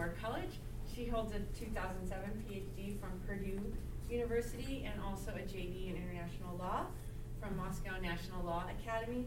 [0.00, 0.58] at the Naval War College.
[0.94, 3.60] She holds a 2007 PhD from Purdue
[4.10, 6.86] University and also a JD in International Law
[7.40, 9.26] from Moscow National Law Academy.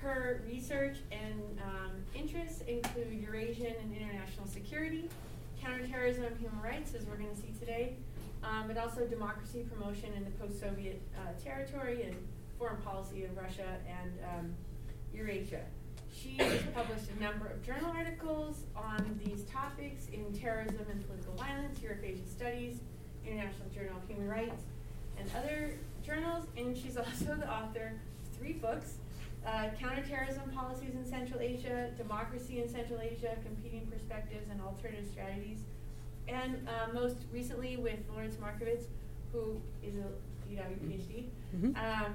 [0.00, 5.08] Her research and um, interests include Eurasian and international security,
[5.62, 7.94] counterterrorism and human rights, as we're going to see today,
[8.42, 12.14] um, but also democracy promotion in the post-Soviet uh, territory and
[12.58, 14.54] foreign policy of Russia and um,
[15.14, 15.62] Eurasia.
[16.16, 21.34] She has published a number of journal articles on these topics in terrorism and political
[21.34, 22.80] violence, Eurasia Studies,
[23.26, 24.62] International Journal of Human Rights,
[25.18, 26.46] and other journals.
[26.56, 28.94] And she's also the author of three books
[29.46, 35.60] uh, Counterterrorism Policies in Central Asia, Democracy in Central Asia, Competing Perspectives and Alternative Strategies.
[36.26, 38.86] And uh, most recently with Lawrence Markowitz,
[39.32, 40.08] who is a
[40.52, 41.24] UW PhD.
[41.56, 41.76] Mhm.
[41.76, 42.14] Um,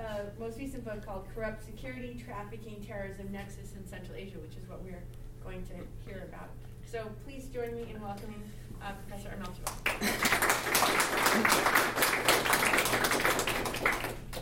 [0.00, 4.68] uh, most recent book called Corrupt Security, Trafficking, Terrorism, Nexus in Central Asia, which is
[4.68, 5.02] what we're
[5.44, 5.74] going to
[6.08, 6.48] hear about.
[6.86, 8.42] So please join me in welcoming
[8.82, 9.70] uh, Professor Omelicheva.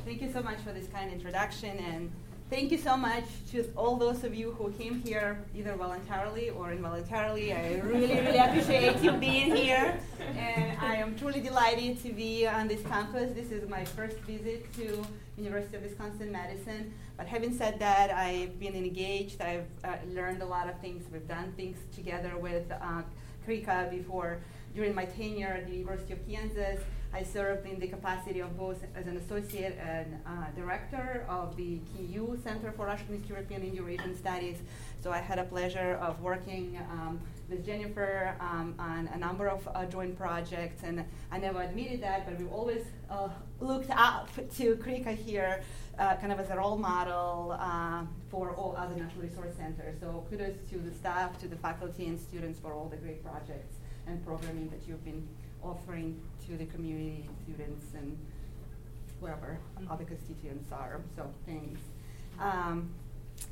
[0.05, 2.11] Thank you so much for this kind introduction, and
[2.49, 6.73] thank you so much to all those of you who came here either voluntarily or
[6.73, 7.53] involuntarily.
[7.53, 10.01] I really, really appreciate you being here,
[10.35, 13.35] and I am truly delighted to be on this campus.
[13.35, 15.05] This is my first visit to
[15.39, 16.93] University of Wisconsin-Madison.
[17.17, 19.41] But having said that, I've been engaged.
[19.41, 21.05] I've uh, learned a lot of things.
[21.13, 23.03] We've done things together with uh,
[23.47, 24.39] CREECA before.
[24.75, 26.81] During my tenure at the University of Kansas,
[27.13, 31.79] I served in the capacity of both as an associate and uh, director of the
[31.97, 34.59] KU Center for Russian, East European, and Eurasian Studies.
[35.01, 37.19] So I had a pleasure of working um,
[37.49, 41.03] with Jennifer um, on a number of uh, joint projects, and
[41.33, 43.29] I never admitted that, but we've always uh,
[43.61, 45.63] looked up to CREECA here,
[45.99, 49.99] uh, kind of as a role model uh, for all other natural resource centers.
[50.01, 53.77] So kudos to the staff, to the faculty and students for all the great projects
[54.07, 55.27] and programming that you've been
[55.63, 58.17] offering to the community, students, and
[59.21, 59.59] wherever
[59.91, 61.01] other constituents are.
[61.17, 61.81] So thanks.
[62.39, 62.91] Um,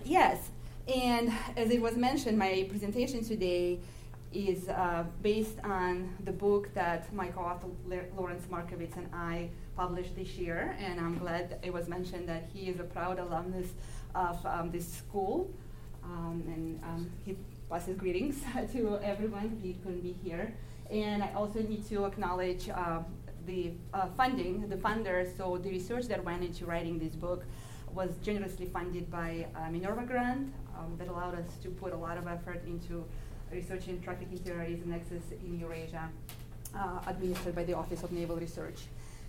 [0.05, 0.51] yes,
[0.87, 3.81] and as it was mentioned, my presentation today
[4.33, 10.17] is uh, based on the book that my co-author La- Lawrence Markowitz and I published
[10.17, 13.69] this year, and I'm glad it was mentioned that he is a proud alumnus
[14.15, 15.51] of um, this school,
[16.03, 17.37] um, and um, he
[17.69, 18.43] passes greetings
[18.73, 19.59] to everyone.
[19.63, 20.55] He couldn't be here,
[20.91, 23.01] and I also need to acknowledge uh,
[23.47, 25.37] the uh, funding, the funders.
[25.37, 27.45] So the research that went into writing this book
[27.93, 32.19] was generously funded by a Minerva grant um, that allowed us to put a lot
[32.19, 33.05] of effort into
[33.53, 36.09] researching trafficking terrorism nexus in Eurasia,
[36.75, 38.81] uh, administered by the Office of Naval Research.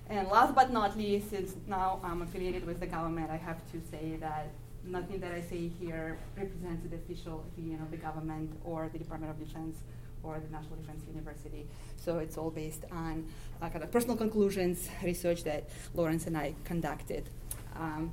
[0.09, 3.81] And last but not least, since now I'm affiliated with the government, I have to
[3.91, 4.49] say that
[4.85, 9.31] nothing that I say here represents the official opinion of the government or the Department
[9.31, 9.79] of Defense
[10.23, 11.67] or the National Defense University.
[11.97, 13.25] So it's all based on
[13.61, 17.29] uh, kind of personal conclusions, research that Lawrence and I conducted.
[17.75, 18.11] Um,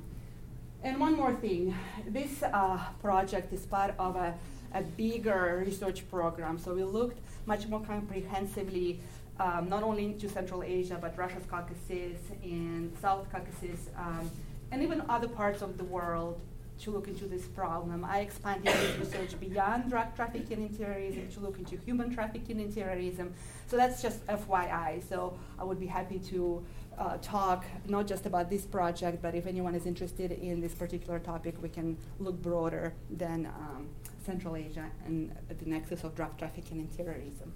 [0.83, 1.73] and one more thing,
[2.07, 4.35] this uh, project is part of a,
[4.73, 6.59] a bigger research program.
[6.59, 8.99] So we looked much more comprehensively,
[9.39, 14.29] um, not only into Central Asia, but Russia's Caucasus and South Caucasus, um,
[14.71, 16.39] and even other parts of the world
[16.79, 18.03] to look into this problem.
[18.03, 22.73] I expanded this research beyond drug trafficking and terrorism to look into human trafficking and
[22.73, 23.33] terrorism.
[23.67, 25.07] So that's just FYI.
[25.07, 26.65] So I would be happy to
[26.97, 31.19] uh, talk not just about this project, but if anyone is interested in this particular
[31.19, 33.87] topic, we can look broader than um,
[34.25, 37.53] Central Asia and the nexus of drug trafficking and terrorism.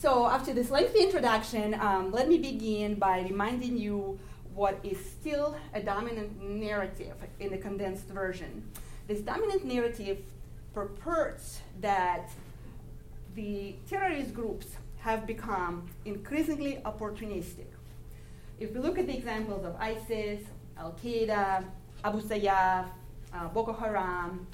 [0.00, 4.18] So after this lengthy introduction, um, let me begin by reminding you
[4.54, 8.64] what is still a dominant narrative in the condensed version.
[9.08, 10.22] This dominant narrative
[10.72, 12.30] purports that
[13.34, 14.68] the terrorist groups
[15.00, 17.68] have become increasingly opportunistic.
[18.58, 20.40] If we look at the examples of ISIS,
[20.78, 21.62] Al Qaeda,
[22.04, 22.86] Abu Sayyaf,
[23.34, 24.46] uh, Boko Haram,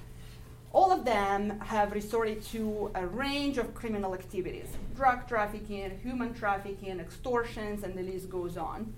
[0.76, 7.00] all of them have resorted to a range of criminal activities drug trafficking, human trafficking,
[7.00, 8.92] extortions, and the list goes on.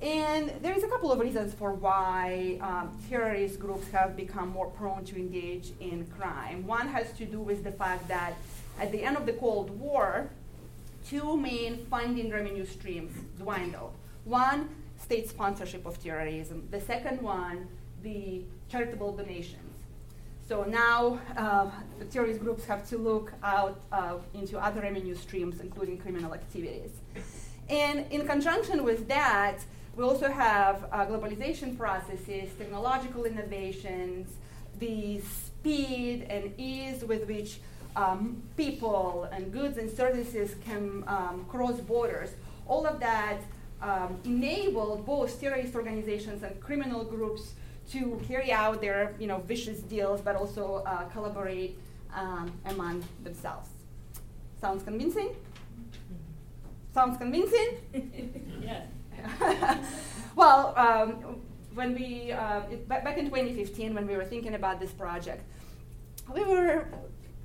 [0.00, 4.68] And there is a couple of reasons for why um, terrorist groups have become more
[4.68, 6.66] prone to engage in crime.
[6.66, 8.32] One has to do with the fact that
[8.80, 10.30] at the end of the Cold War,
[11.06, 13.92] two main funding revenue streams dwindled.
[14.24, 16.68] One, state sponsorship of terrorism.
[16.70, 17.68] The second one,
[18.02, 19.63] the charitable donations.
[20.46, 25.60] So now uh, the terrorist groups have to look out uh, into other revenue streams,
[25.60, 26.90] including criminal activities.
[27.70, 29.58] And in conjunction with that,
[29.96, 34.28] we also have uh, globalization processes, technological innovations,
[34.78, 37.60] the speed and ease with which
[37.96, 42.30] um, people and goods and services can um, cross borders.
[42.66, 43.38] All of that
[43.80, 47.54] um, enabled both terrorist organizations and criminal groups
[47.90, 51.78] to carry out their you know, vicious deals, but also uh, collaborate
[52.14, 53.68] um, among themselves.
[54.60, 55.34] Sounds convincing?
[56.94, 57.68] Sounds convincing?
[58.62, 58.86] yes.
[60.36, 61.40] well, um,
[61.74, 65.42] when we, uh, it, back in 2015, when we were thinking about this project,
[66.32, 66.86] we were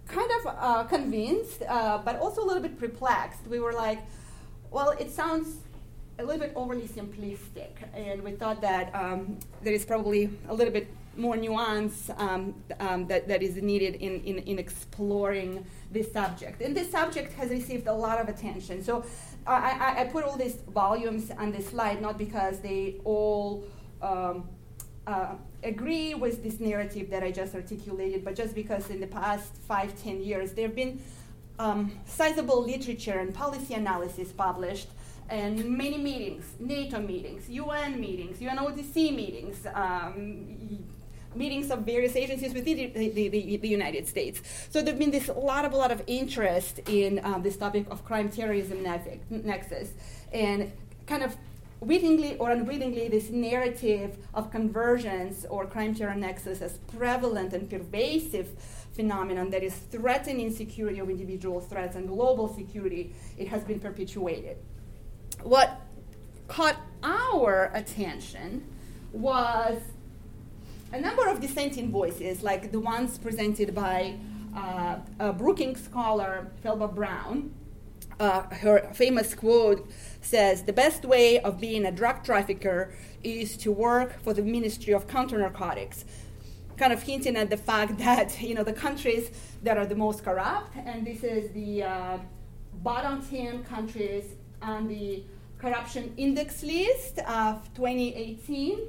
[0.08, 3.46] kind of uh, convinced, uh, but also a little bit perplexed.
[3.48, 4.00] We were like,
[4.72, 5.58] well, it sounds
[6.20, 10.74] a little bit overly simplistic, and we thought that um, there is probably a little
[10.74, 16.62] bit more nuance um, um, that, that is needed in, in, in, exploring this subject.
[16.62, 18.84] And this subject has received a lot of attention.
[18.84, 19.04] So
[19.46, 23.66] I, I, I put all these volumes on this slide not because they all
[24.02, 24.48] um,
[25.08, 25.34] uh,
[25.64, 30.00] agree with this narrative that I just articulated, but just because in the past five,
[30.02, 31.02] ten years there have been
[31.58, 34.88] um, sizable literature and policy analysis published
[35.30, 40.84] and many meetings, NATO meetings, UN meetings, UNODC meetings, um,
[41.36, 44.42] meetings of various agencies within the, the, the, the, United States.
[44.72, 48.04] So there's been this lot of a lot of interest in um, this topic of
[48.04, 48.82] crime terrorism
[49.30, 49.92] nexus,
[50.34, 50.72] and
[51.06, 51.38] kind of
[51.80, 58.50] wittingly or unwittingly, this narrative of convergence or crime terror nexus as prevalent and pervasive
[58.94, 64.58] phenomenon that is threatening security of individual threats and global security, it has been perpetuated.
[65.44, 65.82] What
[66.48, 68.66] caught our attention
[69.14, 69.82] was
[70.92, 74.16] a number of dissenting voices, like the ones presented by
[74.56, 77.54] uh, a Brookings scholar, Felbab-Brown.
[78.20, 79.90] Uh, her famous quote
[80.22, 82.94] says, The best way of being a drug trafficker
[83.24, 86.04] is to work for the Ministry of Counter Narcotics.
[86.76, 89.32] Kind of hinting at the fact that you know the countries
[89.64, 92.18] that are the most corrupt, and this is the uh,
[92.82, 95.24] bottom 10 countries on the
[95.58, 98.80] corruption index list of 2018.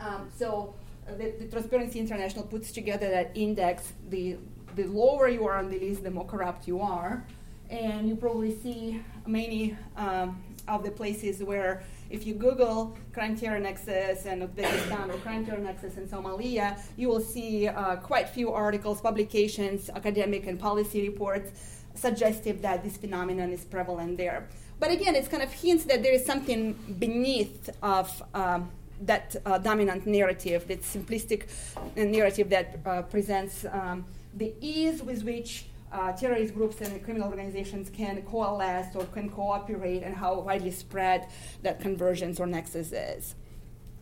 [0.00, 0.74] Um, so
[1.06, 3.92] the, the, Transparency International puts together that index.
[4.10, 4.36] The,
[4.76, 7.24] the lower you are on the list, the more corrupt you are.
[7.70, 13.58] And you probably see many um, of the places where if you Google crime terror
[13.58, 18.52] nexus and Uzbekistan or crime terror nexus in Somalia, you will see uh, quite few
[18.52, 21.50] articles, publications, academic and policy reports
[21.94, 24.48] suggestive that this phenomenon is prevalent there.
[24.80, 28.70] But again, it's kind of hints that there is something beneath of um,
[29.02, 31.48] that uh, dominant narrative, that simplistic
[31.96, 34.04] narrative that uh, presents um,
[34.34, 40.02] the ease with which uh, terrorist groups and criminal organizations can coalesce or can cooperate
[40.02, 41.28] and how widely spread
[41.62, 43.34] that convergence or nexus is.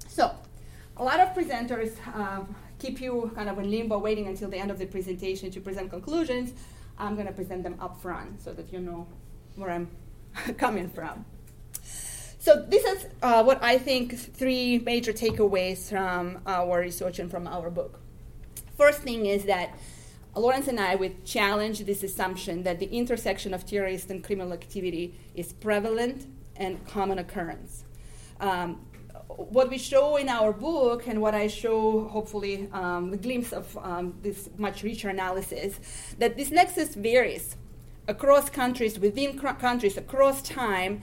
[0.09, 0.35] So,
[0.97, 4.71] a lot of presenters um, keep you kind of in limbo waiting until the end
[4.71, 6.53] of the presentation to present conclusions.
[6.99, 9.07] I'm going to present them up front so that you know
[9.57, 9.89] where I'm
[10.59, 11.25] coming from.
[12.39, 17.47] So this is uh, what I think three major takeaways from our research and from
[17.47, 17.99] our book.
[18.77, 19.77] First thing is that
[20.37, 25.15] Lawrence and I would challenge this assumption that the intersection of terrorist and criminal activity
[25.35, 26.27] is prevalent
[26.57, 27.85] and common occurrence.
[28.39, 28.87] Um,
[29.29, 33.77] what we show in our book and what I show, hopefully, um, the glimpse of
[33.79, 35.81] um, this much richer analysis,
[36.19, 37.57] that this nexus varies
[38.09, 41.03] across countries, within cr- countries, across time,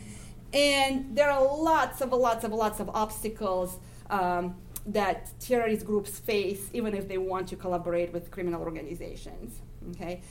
[0.54, 3.80] and there are lots of lots of lots of obstacles
[4.10, 4.56] um,
[4.86, 9.62] that terrorist groups face, even if they want to collaborate with criminal organizations.
[9.92, 10.22] Okay,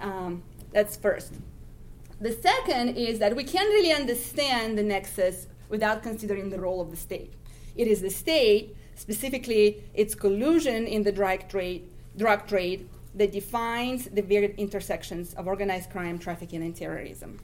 [0.00, 1.34] um, that's first.
[2.20, 6.90] The second is that we can't really understand the nexus without considering the role of
[6.90, 7.32] the state.
[7.76, 14.06] It is the state, specifically its collusion in the drug trade, drug trade that defines
[14.06, 17.38] the varied intersections of organized crime, trafficking, and terrorism.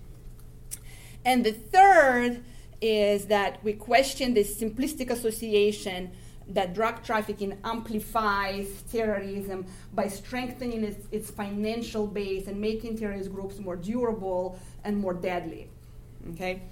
[1.24, 2.42] And the third
[2.80, 6.10] is that we question this simplistic association
[6.48, 13.58] that drug trafficking amplifies terrorism by strengthening its, its, financial base and making terrorist groups
[13.58, 15.68] more durable and more deadly.
[16.32, 16.62] Okay?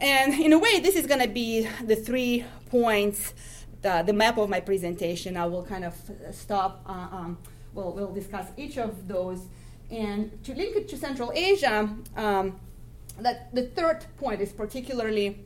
[0.00, 3.34] And in a way, this is going to be the three points,
[3.82, 5.36] the, the, map of my presentation.
[5.36, 5.94] I will kind of
[6.30, 7.38] stop, uh, um,
[7.78, 9.40] we'll, we'll discuss each of those.
[9.90, 12.60] And to link it to Central Asia, um,
[13.20, 15.44] that the third point is particularly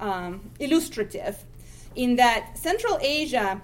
[0.00, 1.44] um, illustrative
[1.96, 3.62] in that Central Asia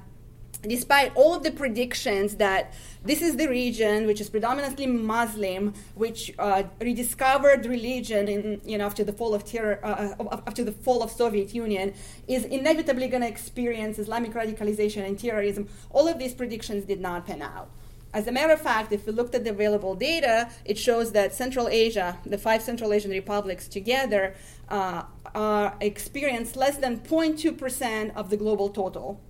[0.63, 6.33] despite all of the predictions that this is the region which is predominantly Muslim, which
[6.39, 10.73] uh, rediscovered religion in, you know, after the fall of terror, uh, uh after the
[10.73, 11.95] fall of Soviet Union,
[12.29, 15.69] is inevitably going to experience Islamic radicalization and terrorism.
[15.91, 17.71] All of these predictions did not pan out.
[18.13, 21.33] As a matter of fact, if we looked at the available data, it shows that
[21.33, 24.35] Central Asia, the five Central Asian republics together,
[24.69, 29.21] uh, experience less than 0.2% of the global total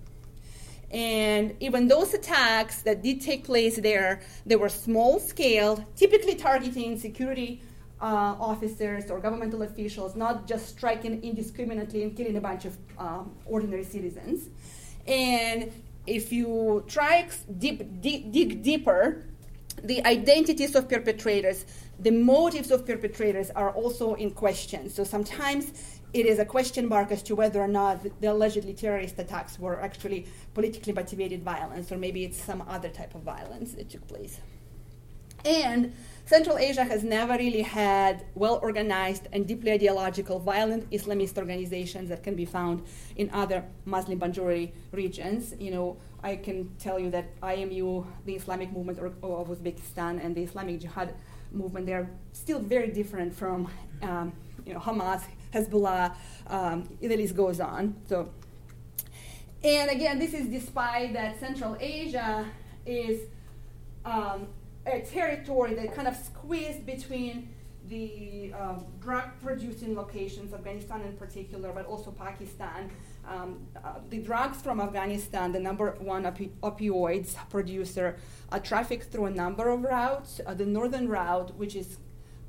[0.93, 6.99] and even those attacks that did take place there, they were small scale, typically targeting
[6.99, 7.61] security
[8.01, 13.31] uh, officers or governmental officials, not just striking indiscriminately and killing a bunch of um,
[13.45, 14.49] ordinary citizens.
[15.07, 15.71] And
[16.07, 17.27] if you try
[17.57, 19.25] deep, deep, dig deeper,
[19.83, 21.65] the identities of perpetrators,
[21.99, 24.89] the motives of perpetrators are also in question.
[24.89, 29.17] So sometimes it is a question mark as to whether or not the allegedly terrorist
[29.17, 33.89] attacks were actually politically motivated violence, or maybe it's some other type of violence that
[33.89, 34.39] took place.
[35.45, 35.93] And
[36.25, 42.23] Central Asia has never really had well organized and deeply ideological violent Islamist organizations that
[42.23, 42.83] can be found
[43.15, 45.53] in other Muslim majority regions.
[45.59, 50.43] You know, I can tell you that IMU, the Islamic movement of Uzbekistan, and the
[50.43, 51.13] Islamic Jihad
[51.51, 53.69] movement, they're still very different from
[54.01, 54.31] um,
[54.65, 55.23] you know, Hamas,
[55.53, 56.15] Hezbollah,
[56.47, 57.95] um, the list goes on.
[58.07, 58.29] So,
[59.63, 62.45] and again, this is despite that Central Asia
[62.85, 63.27] is
[64.05, 64.47] um,
[64.85, 67.49] a territory that kind of squeezed between
[67.87, 72.89] the um, drug producing locations, Afghanistan in particular, but also Pakistan.
[73.27, 78.17] Um, uh, the drugs from Afghanistan, the number one opi- opioids producer,
[78.51, 80.39] are trafficked through a number of routes.
[80.45, 81.97] Uh, the northern route, which is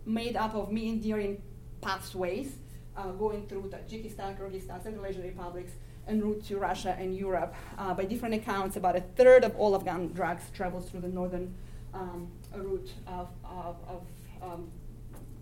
[0.07, 1.43] made up of meandering
[1.81, 2.59] pathways,
[2.97, 5.73] uh, going through Tajikistan, Kyrgyzstan, Central Asian republics,
[6.07, 7.55] en route to Russia and Europe.
[7.79, 11.55] Uh, by different accounts, about a third of all Afghan drugs travels through the northern
[11.95, 14.03] um, a route of, of, of
[14.43, 14.71] um,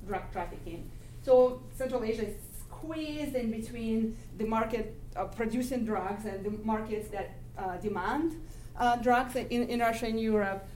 [0.07, 0.91] drug trafficking.
[1.23, 7.09] So Central Asia is squeezed in between the market of producing drugs and the markets
[7.09, 8.41] that uh, demand
[8.77, 10.67] uh, drugs in, in Russia and Europe.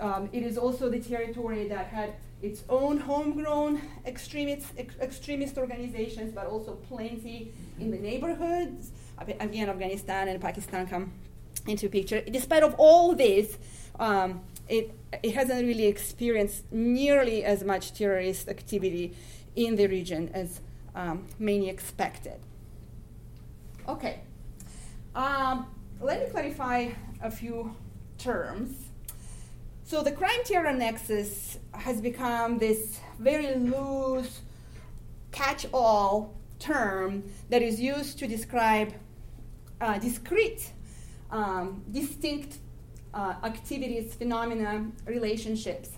[0.00, 6.32] Um, it is also the territory that had its own homegrown extremist, ex- extremist organizations,
[6.32, 8.92] but also plenty in the neighborhoods.
[9.18, 11.12] Again, Afghanistan and Pakistan come
[11.66, 12.22] into picture.
[12.22, 13.58] Despite of all this,
[13.98, 19.14] um, it, it hasn't really experienced nearly as much terrorist activity
[19.56, 20.60] in the region as
[20.94, 22.38] um, many expected.
[23.88, 24.20] Okay,
[25.14, 25.66] um,
[26.00, 26.88] let me clarify
[27.22, 27.74] a few
[28.16, 28.90] terms.
[29.82, 34.40] So the crime terror nexus has become this very loose
[35.32, 38.92] catch all term that is used to describe
[39.80, 40.72] uh, discrete,
[41.30, 42.58] um, distinct
[43.14, 45.90] uh, activities, phenomena, relationships.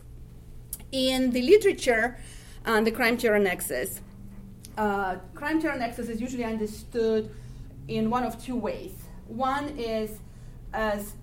[0.92, 2.18] In the literature
[2.66, 4.00] on the crime terror nexus,
[4.78, 7.30] uh, crime terror nexus is usually understood
[7.88, 8.92] in one of two ways.
[9.26, 10.18] One is
[10.72, 11.14] as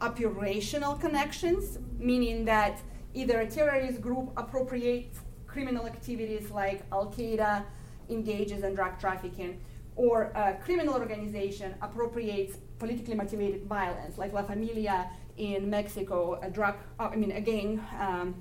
[0.00, 2.80] operational connections, meaning that
[3.14, 7.64] either a terrorist group appropriates criminal activities like Al Qaeda
[8.08, 9.60] engages in drug trafficking,
[9.96, 16.74] or a criminal organization appropriates politically motivated violence, like La Familia in Mexico, a drug,
[16.98, 18.34] uh, I mean, again, um,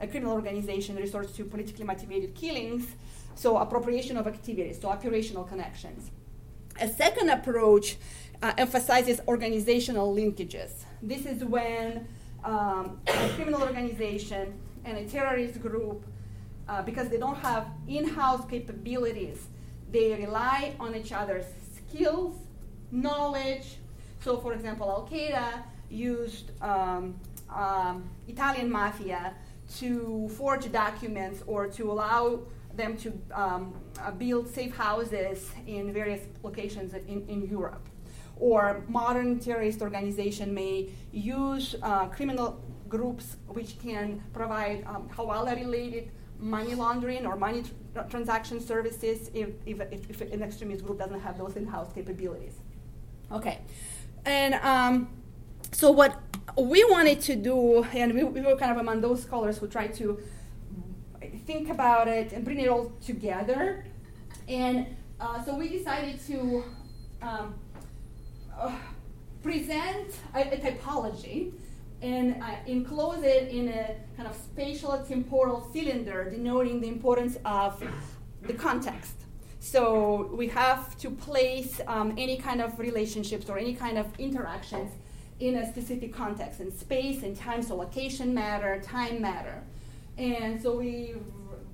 [0.00, 2.86] a criminal organization resorts to politically motivated killings,
[3.34, 6.10] so appropriation of activities, so operational connections.
[6.80, 7.96] A second approach
[8.42, 10.70] uh, emphasizes organizational linkages.
[11.02, 12.06] This is when
[12.44, 16.04] um, a criminal organization and a terrorist group,
[16.68, 19.46] uh, because they don't have in house capabilities,
[19.90, 21.44] they rely on each other's
[21.76, 22.34] skills,
[22.90, 23.76] knowledge.
[24.24, 27.14] So, for example, Al Qaeda used um,
[27.50, 29.34] um, Italian mafia
[29.78, 32.40] to forge documents or to allow
[32.74, 37.88] them to um, uh, build safe houses in various locations in, in Europe
[38.36, 46.74] or modern terrorist organization may use uh, criminal groups which can provide um, hawala-related money
[46.74, 51.38] laundering or money tr- transaction services if, if, if, if, an extremist group doesn't have
[51.38, 52.54] those in-house capabilities.
[53.30, 53.60] Okay,
[54.24, 55.08] and um,
[55.72, 56.20] so what
[56.56, 59.94] we wanted to do, and we, we were kind of among those scholars who tried
[59.94, 60.18] to
[61.46, 63.84] think about it and bring it all together.
[64.48, 64.86] And
[65.22, 66.64] Uh, so we decided to
[67.22, 67.54] um,
[68.58, 68.72] uh,
[69.40, 71.52] present a, a, typology
[72.02, 77.80] and uh, enclose it in a kind of spatial temporal cylinder denoting the importance of
[78.48, 79.14] the context.
[79.60, 84.90] So we have to place um, any kind of relationships or any kind of interactions
[85.42, 89.60] in a specific context, and space and time, so location matter, time matter.
[90.16, 91.14] And so we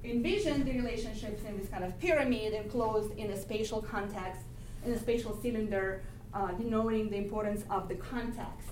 [0.02, 4.40] envision the relationships in this kind of pyramid enclosed in a spatial context,
[4.86, 8.70] in a spatial cylinder, uh, denoting the importance of the context.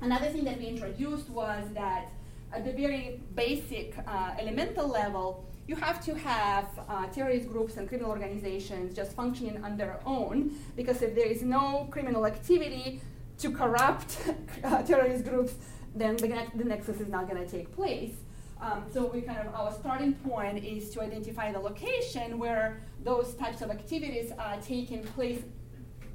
[0.00, 2.04] Another thing that we introduced was that
[2.52, 7.88] at the very basic uh, elemental level, you have to have uh, terrorist groups and
[7.88, 13.00] criminal organizations just functioning on their own, because if there is no criminal activity,
[13.42, 14.18] to corrupt
[14.86, 15.54] terrorist groups,
[15.94, 18.14] then the, the nexus is not going to take place.
[18.60, 23.34] Um, so we kind of our starting point is to identify the location where those
[23.34, 25.42] types of activities are taking place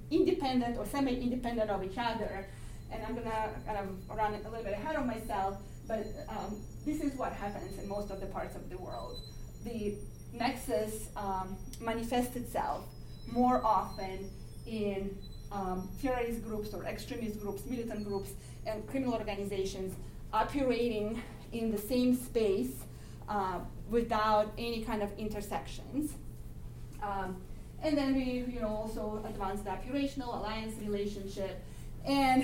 [0.10, 2.48] independent or semi-independent of each other.
[2.90, 5.58] And I'm gonna kind of run a little bit ahead of myself,
[5.90, 6.56] but um,
[6.86, 9.20] this is what happens in most of the parts of the world.
[9.66, 9.96] The
[10.34, 12.86] nexus um, manifests itself
[13.30, 14.30] more often
[14.66, 15.18] in
[15.52, 18.32] um, terrorist groups or extremist groups, militant groups,
[18.66, 19.96] and criminal organizations
[20.34, 21.22] operating
[21.54, 22.74] in the same space
[23.30, 26.14] uh, without any kind of intersections.
[27.02, 27.38] Um,
[27.82, 31.64] and then we, you know, also advance the operational alliance relationship.
[32.06, 32.44] And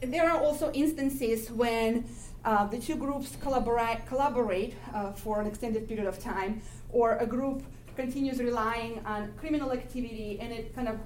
[0.00, 2.04] there are also instances when
[2.44, 7.26] uh, the two groups collaborate, collaborate uh, for an extended period of time, or a
[7.26, 7.62] group
[7.96, 10.98] continues relying on criminal activity and it kind of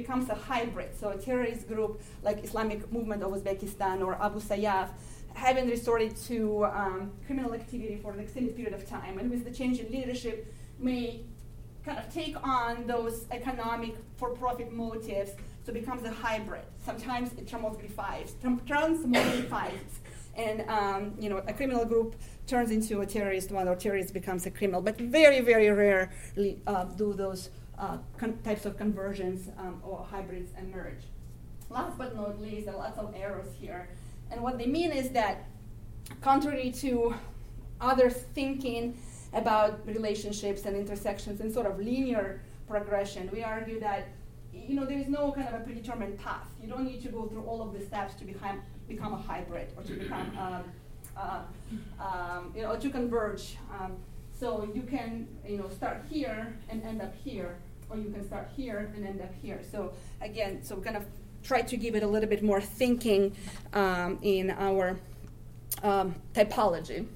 [0.00, 0.90] becomes a hybrid.
[1.00, 4.88] So a terrorist group like Islamic Movement of Uzbekistan or Abu Sayyaf
[5.34, 9.54] having resorted to um, criminal activity for an extended period of time, and with the
[9.60, 10.36] change in leadership,
[10.78, 11.20] may
[11.84, 15.30] kind of take on those economic for-profit motives,
[15.64, 16.66] so it becomes a hybrid.
[16.84, 19.90] Sometimes it transmogrifies, transmogrifies,
[20.36, 24.44] and um, you know a criminal group turns into a terrorist one, or terrorist becomes
[24.46, 24.80] a criminal.
[24.82, 30.52] But very, very rarely uh, do those uh, con- types of conversions um, or hybrids
[30.58, 31.04] emerge.
[31.70, 33.88] Last but not least, there are lots of errors here.
[34.30, 35.46] And what they mean is that,
[36.20, 37.14] contrary to
[37.80, 38.96] other thinking
[39.32, 44.08] about relationships and intersections and sort of linear progression, we argue that
[44.52, 46.48] you know there is no kind of a predetermined path.
[46.60, 49.68] You don't need to go through all of the steps to become become a hybrid
[49.76, 50.64] or to become um,
[51.16, 51.42] uh,
[52.02, 53.56] um, you know to converge.
[53.78, 53.96] Um,
[54.38, 57.58] so you can you know start here and end up here,
[57.90, 59.60] or you can start here and end up here.
[59.70, 61.04] So again, so kind of
[61.42, 63.34] try to give it a little bit more thinking
[63.72, 64.98] um, in our
[65.82, 67.06] um, typology.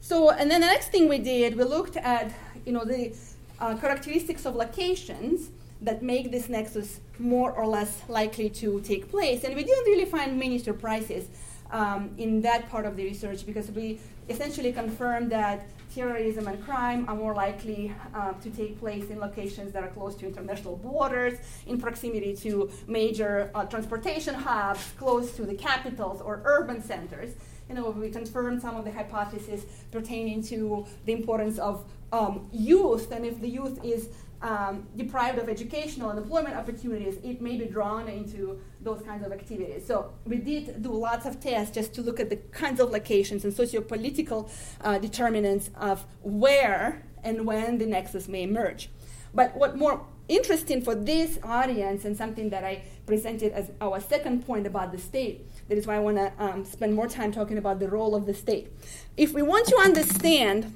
[0.00, 2.32] So, and then the next thing we did, we looked at
[2.66, 3.14] you know the
[3.60, 5.50] uh, characteristics of locations
[5.80, 10.04] that make this nexus more or less likely to take place, and we didn't really
[10.04, 11.28] find many surprises
[11.70, 13.98] um, in that part of the research because we
[14.28, 19.72] essentially confirmed that terrorism and crime are more likely uh, to take place in locations
[19.72, 25.42] that are close to international borders, in proximity to major uh, transportation hubs, close to
[25.44, 27.34] the capitals or urban centers.
[27.68, 33.10] You know, we confirmed some of the hypotheses pertaining to the importance of um, youth,
[33.10, 34.08] and if the youth is
[34.42, 39.32] um, deprived of educational and employment opportunities, it may be drawn into those kinds of
[39.32, 39.86] activities.
[39.86, 43.44] So we did do lots of tests just to look at the kinds of locations
[43.44, 44.50] and sociopolitical
[44.82, 48.90] uh, determinants of where and when the nexus may emerge.
[49.34, 54.46] But what more interesting for this audience and something that I presented as our second
[54.46, 57.58] point about the state, that is why I want to um, spend more time talking
[57.58, 58.72] about the role of the state.
[59.16, 60.74] If we want to understand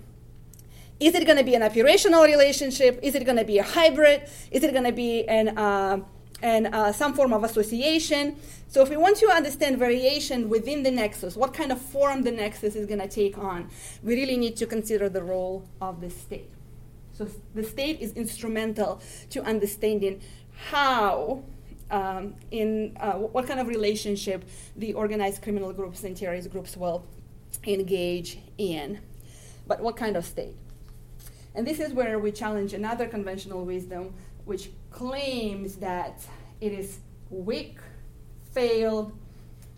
[1.00, 2.98] is it going to be an operational relationship?
[3.04, 4.28] Is it going to be a hybrid?
[4.50, 6.00] Is it going to be an, uh,
[6.42, 8.36] an, uh, some form of association?
[8.68, 12.30] So, if we want to understand variation within the nexus, what kind of form the
[12.30, 13.70] nexus is going to take on,
[14.02, 16.50] we really need to consider the role of the state.
[17.12, 20.20] So, the state is instrumental to understanding
[20.70, 21.42] how
[21.90, 24.44] um, in uh, what kind of relationship
[24.76, 27.06] the organized criminal groups and terrorist groups will
[27.66, 29.00] engage in.
[29.66, 30.54] But what kind of state?
[31.54, 34.14] And this is where we challenge another conventional wisdom,
[34.48, 36.24] which claims that
[36.62, 37.78] it is weak,
[38.54, 39.12] failed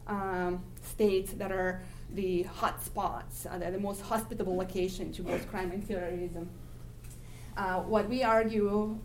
[0.07, 1.83] um, states that are
[2.15, 6.49] the hot spots, uh, the most hospitable location to both crime and terrorism.
[7.57, 8.97] Uh, what we argue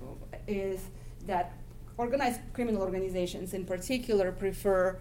[0.47, 0.79] is
[1.25, 1.53] that
[1.97, 4.99] organized criminal organizations, in particular, prefer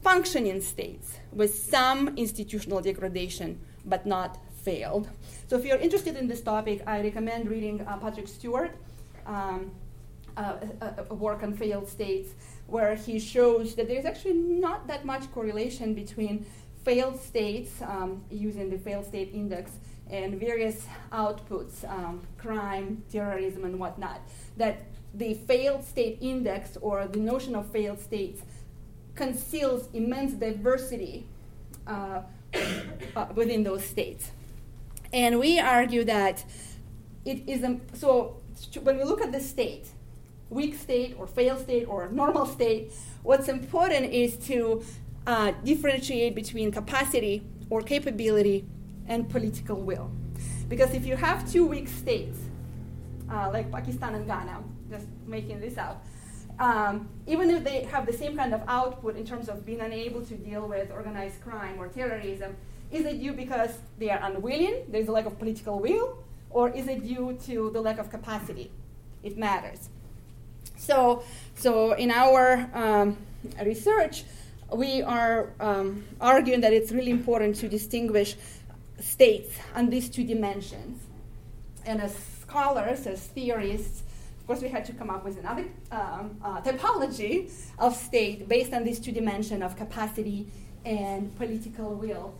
[0.00, 5.08] functioning states with some institutional degradation but not failed.
[5.48, 8.70] So if you're interested in this topic, I recommend reading uh, Patrick Stewart
[9.26, 9.70] um,
[10.36, 10.56] uh,
[11.10, 12.30] a, work on failed states
[12.66, 16.44] where he shows that there's actually not that much correlation between
[16.84, 19.72] failed states um, using the failed state index
[20.08, 24.20] and various outputs, um, crime, terrorism, and whatnot.
[24.56, 24.82] That
[25.14, 28.42] the failed state index or the notion of failed states
[29.14, 31.26] conceals immense diversity
[31.86, 32.22] uh,
[33.34, 34.30] within those states.
[35.12, 36.44] And we argue that
[37.24, 38.36] it is a, so
[38.82, 39.88] when we look at the state,
[40.50, 42.92] weak state or failed state or normal state,
[43.22, 44.82] what's important is to
[45.26, 48.64] uh, differentiate between capacity or capability
[49.08, 50.10] and political will.
[50.68, 52.38] Because if you have two weak states,
[53.30, 56.04] uh, like Pakistan and Ghana, just making this up,
[56.58, 60.22] um, even if they have the same kind of output in terms of being unable
[60.22, 62.56] to deal with organized crime or terrorism,
[62.90, 66.18] is it due because they are unwilling, there's a lack of political will,
[66.56, 68.70] or is it due to the lack of capacity?
[69.22, 69.90] It matters.
[70.78, 71.22] So,
[71.54, 73.18] so in our um,
[73.62, 74.24] research,
[74.74, 78.36] we are um, arguing that it's really important to distinguish
[78.98, 81.02] states on these two dimensions.
[81.84, 84.02] And as scholars, as theorists,
[84.40, 88.72] of course, we had to come up with another um, uh, typology of state based
[88.72, 90.46] on these two dimensions of capacity
[90.86, 92.32] and political will.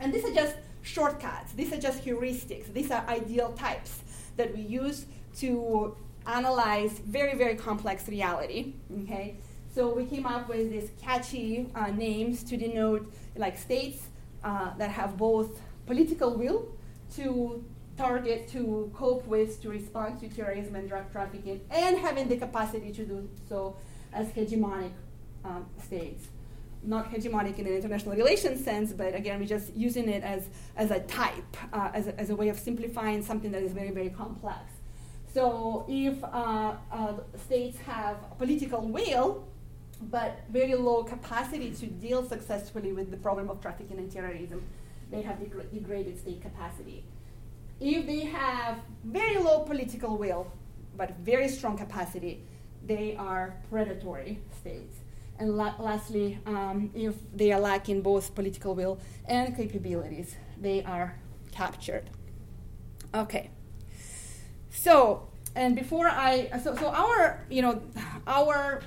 [0.00, 4.02] And these are just shortcuts, these are just heuristics, these are ideal types
[4.36, 5.06] that we use
[5.38, 8.74] to analyze very, very complex reality.
[9.02, 9.36] Okay?
[9.74, 14.08] So we came up with these catchy uh, names to denote like states
[14.44, 16.68] uh, that have both political will
[17.16, 17.64] to
[17.96, 22.92] target, to cope with, to respond to terrorism and drug trafficking, and having the capacity
[22.92, 23.76] to do so
[24.12, 24.92] as hegemonic
[25.44, 26.28] um, states.
[26.84, 30.90] Not hegemonic in an international relations sense, but again, we're just using it as, as
[30.90, 34.10] a type, uh, as, a, as a way of simplifying something that is very, very
[34.10, 34.72] complex.
[35.32, 37.14] So if uh, uh,
[37.46, 39.44] states have political will,
[40.10, 44.62] but very low capacity to deal successfully with the problem of trafficking and terrorism,
[45.10, 45.38] they have
[45.72, 47.04] degraded state capacity.
[47.80, 50.50] If they have very low political will,
[50.96, 52.42] but very strong capacity,
[52.86, 54.98] they are predatory states.
[55.38, 61.18] And la- lastly, um, if they are lacking both political will and capabilities, they are
[61.50, 62.10] captured.
[63.14, 63.50] Okay.
[64.70, 67.82] So, and before I, so, so our, you know,
[68.26, 68.82] our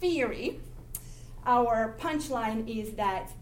[0.00, 0.60] theory,
[1.46, 3.32] our punchline is that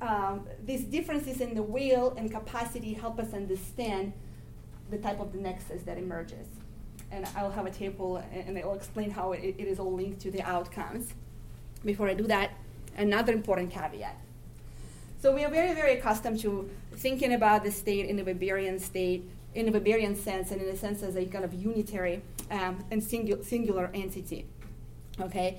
[0.00, 4.12] um, these differences in the will and capacity help us understand
[4.90, 6.46] the type of the nexus that emerges.
[7.10, 10.30] And I'll have a table and I'll explain how it, it is all linked to
[10.30, 11.14] the outcomes.
[11.84, 12.50] Before I do that,
[12.96, 14.16] another important caveat.
[15.20, 19.28] So we are very, very accustomed to thinking about the state in the Weberian state,
[19.54, 23.02] in the Weberian sense, and in a sense as a kind of unitary um, and
[23.02, 24.46] singu- singular entity.
[25.20, 25.58] Okay?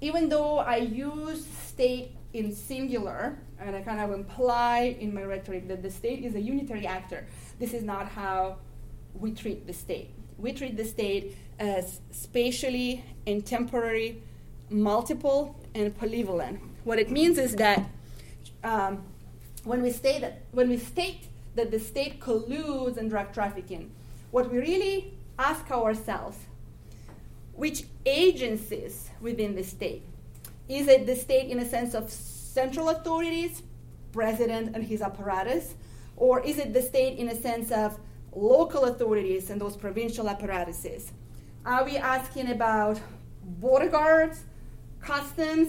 [0.00, 5.68] Even though I use state in singular, and I kind of imply in my rhetoric
[5.68, 7.26] that the state is a unitary actor.
[7.58, 8.56] This is not how
[9.14, 10.10] we treat the state.
[10.42, 14.20] We treat the state as spatially and temporary,
[14.68, 16.58] multiple, and polyvalent.
[16.82, 17.88] What it means is that
[18.64, 19.04] um,
[19.62, 23.92] when we state that when we state that the state colludes in drug trafficking,
[24.32, 26.38] what we really ask ourselves,
[27.54, 30.02] which agencies within the state
[30.68, 33.62] is it the state in a sense of central authorities,
[34.12, 35.74] president and his apparatus,
[36.16, 37.96] or is it the state in a sense of
[38.34, 41.12] local authorities and those provincial apparatuses?
[41.64, 43.00] Are we asking about
[43.42, 44.44] border guards,
[45.00, 45.68] customs,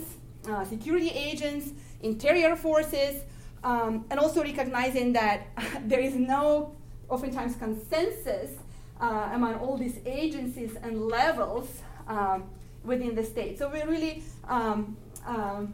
[0.50, 1.72] uh, security agents,
[2.02, 3.24] interior forces,
[3.64, 5.48] um, and also recognizing that
[5.86, 6.76] there is no,
[7.10, 8.52] oftentimes, consensus
[9.00, 12.44] uh, among all these agencies and levels um,
[12.84, 13.58] within the state.
[13.58, 15.74] So we're really, um, um,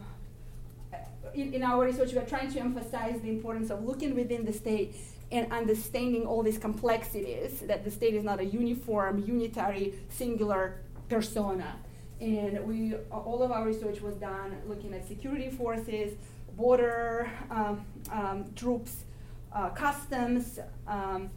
[1.34, 4.94] in, in, our research, we're trying to emphasize the importance of looking within the state
[5.32, 11.76] and understanding all these complexities, that the state is not a uniform, unitary, singular persona.
[12.20, 16.14] And we, all of our research was done looking at security forces,
[16.56, 19.04] border um, um, troops,
[19.52, 21.30] uh, customs, um,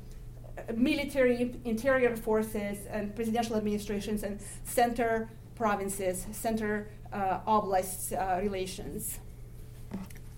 [0.76, 9.20] military, interior forces, and presidential administrations, and center provinces, center uh, oblast uh, relations.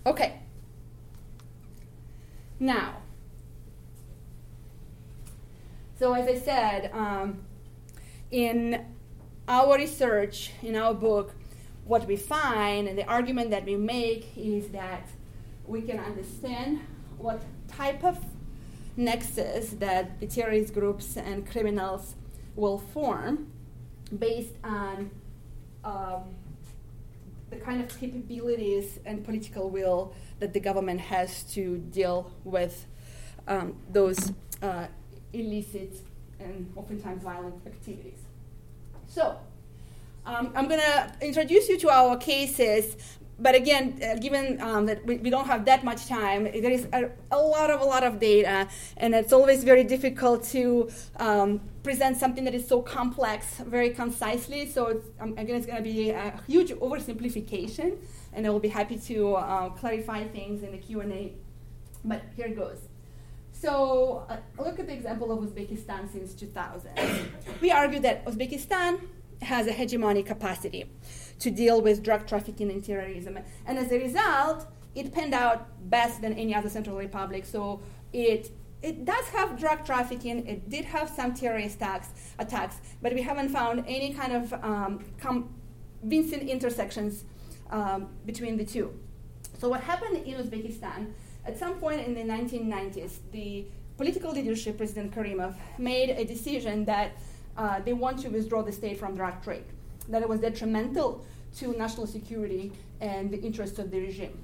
[0.06, 0.40] Okay.
[2.60, 2.96] Now,
[5.98, 7.44] so as I said, um,
[8.30, 8.84] in
[9.48, 11.34] our research, in our book,
[11.84, 15.08] what we find and the argument that we make is that
[15.66, 16.80] we can understand
[17.16, 18.18] what type of
[18.96, 22.14] nexus that the terrorist groups and criminals
[22.56, 23.46] will form
[24.18, 25.10] based on
[25.84, 26.22] um,
[27.50, 32.86] the kind of capabilities and political will that the government has to deal with
[33.46, 34.32] um, those
[34.62, 34.86] uh,
[35.32, 35.94] illicit
[36.40, 38.18] and oftentimes violent activities.
[39.06, 39.38] So,
[40.24, 42.96] um, I'm going to introduce you to our cases,
[43.38, 46.88] but again, uh, given um, that we, we, don't have that much time, there is
[46.92, 51.60] a, a, lot of a lot of data, and it's always very difficult to um,
[51.82, 54.66] present something that is so complex very concisely.
[54.66, 57.98] So it's, um, again, it's going to be a huge oversimplification,
[58.32, 61.32] and I will be happy to uh, clarify things in the Q and A.
[62.04, 62.78] But here it goes.
[63.60, 66.90] So uh, look at the example of Uzbekistan since 2000.
[67.60, 69.00] we argue that Uzbekistan
[69.42, 70.90] has a hegemonic capacity
[71.38, 73.38] to deal with drug trafficking and terrorism.
[73.66, 77.44] And as a result, it panned out best than any other Central Republic.
[77.44, 77.80] So
[78.12, 78.50] it
[78.82, 80.46] it does have drug trafficking.
[80.46, 85.04] It did have some terrorist attacks, attacks but we haven't found any kind of um,
[85.18, 87.24] convincing intersections
[87.70, 88.94] um, between the two.
[89.58, 91.12] So what happened in Uzbekistan?
[91.46, 93.64] At some point in the 1990s, the
[93.96, 97.12] political leadership, President Karimov, made a decision that
[97.56, 99.64] uh, they want to withdraw the state from drug trade
[100.08, 101.24] that it was detrimental
[101.56, 104.38] to national security and the interests of the regime.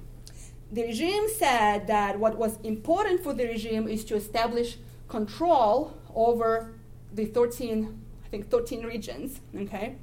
[0.71, 6.73] The regime said that what was important for the regime is to establish control over
[7.13, 9.95] the 13, I think 13 regions, okay?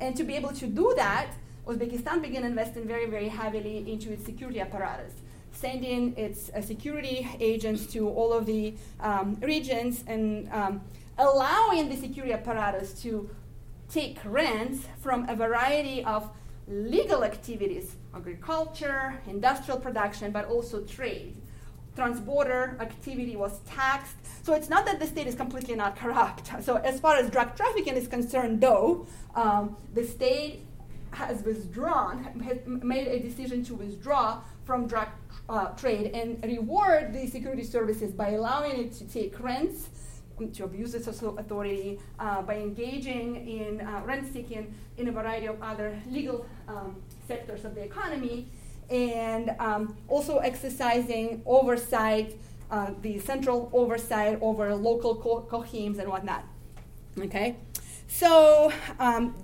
[0.00, 1.30] And to be able to do that,
[1.66, 5.12] Uzbekistan began investing very, very heavily into its security apparatus,
[5.64, 10.82] sending its uh, security agents to all of the um, regions and um,
[11.16, 13.30] allowing the security apparatus to
[13.90, 16.28] take rents from a variety of
[16.68, 21.34] legal activities agriculture, industrial production, but also trade.
[21.96, 24.16] Transborder activity was taxed.
[24.44, 26.46] So it's not that the state is completely not corrupt.
[26.66, 30.60] So, as far as drug trafficking is concerned, though, um, the state
[31.12, 32.16] has withdrawn,
[32.48, 35.08] has made a decision to withdraw from drug
[35.48, 39.88] uh, trade and reward the security services by allowing it to take rents
[40.52, 45.46] to abuse its social authority uh, by engaging in uh, rent seeking in a variety
[45.46, 46.96] of other legal um,
[47.28, 48.48] sectors of the economy,
[48.90, 52.36] and um, also exercising oversight,
[52.70, 56.44] uh, the central oversight over local co- hokims and whatnot.
[57.18, 57.56] Okay,
[58.08, 58.72] so.
[58.98, 59.34] Um,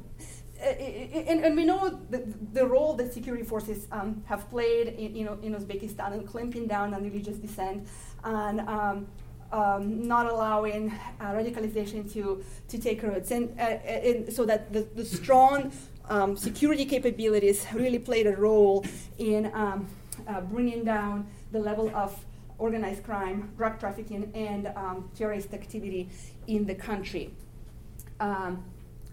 [0.61, 5.55] and, and, we know the, the, role that security forces um, have played in, in
[5.55, 7.88] Uzbekistan in clamping down on religious dissent
[8.25, 9.07] and um,
[9.53, 13.31] um, not allowing uh, radicalization to, to take roots.
[13.31, 15.73] And, uh, and so that the, the strong
[16.09, 18.85] um, security capabilities really played a role
[19.18, 19.88] in um,
[20.29, 22.25] uh, bringing down the level of
[22.59, 26.09] organized crime, drug trafficking, and um, terrorist activity
[26.46, 27.33] in the country.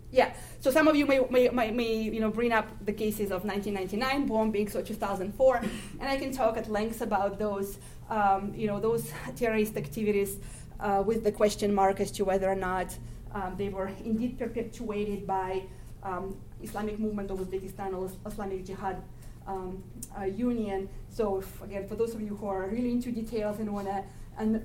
[0.10, 3.30] Yeah, so some of you may, may, may, may, you know, bring up the cases
[3.30, 5.62] of 1999 bombings or 2004,
[6.00, 7.78] and I can talk at length about those
[8.10, 10.38] um, you know, those terrorist activities
[10.80, 12.96] uh, with the question mark as to whether or not
[13.34, 15.64] um, they were indeed perpetuated by
[16.04, 19.02] um, Islamic movement of Uzbekistan or Islamic Jihad
[19.46, 19.84] um,
[20.18, 20.90] uh, Union.
[21.10, 24.04] So if, again, for those of you who are really into details and want to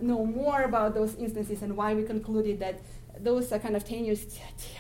[0.05, 2.81] know more about those instances and why we concluded that
[3.23, 4.39] those are kind of tenuous,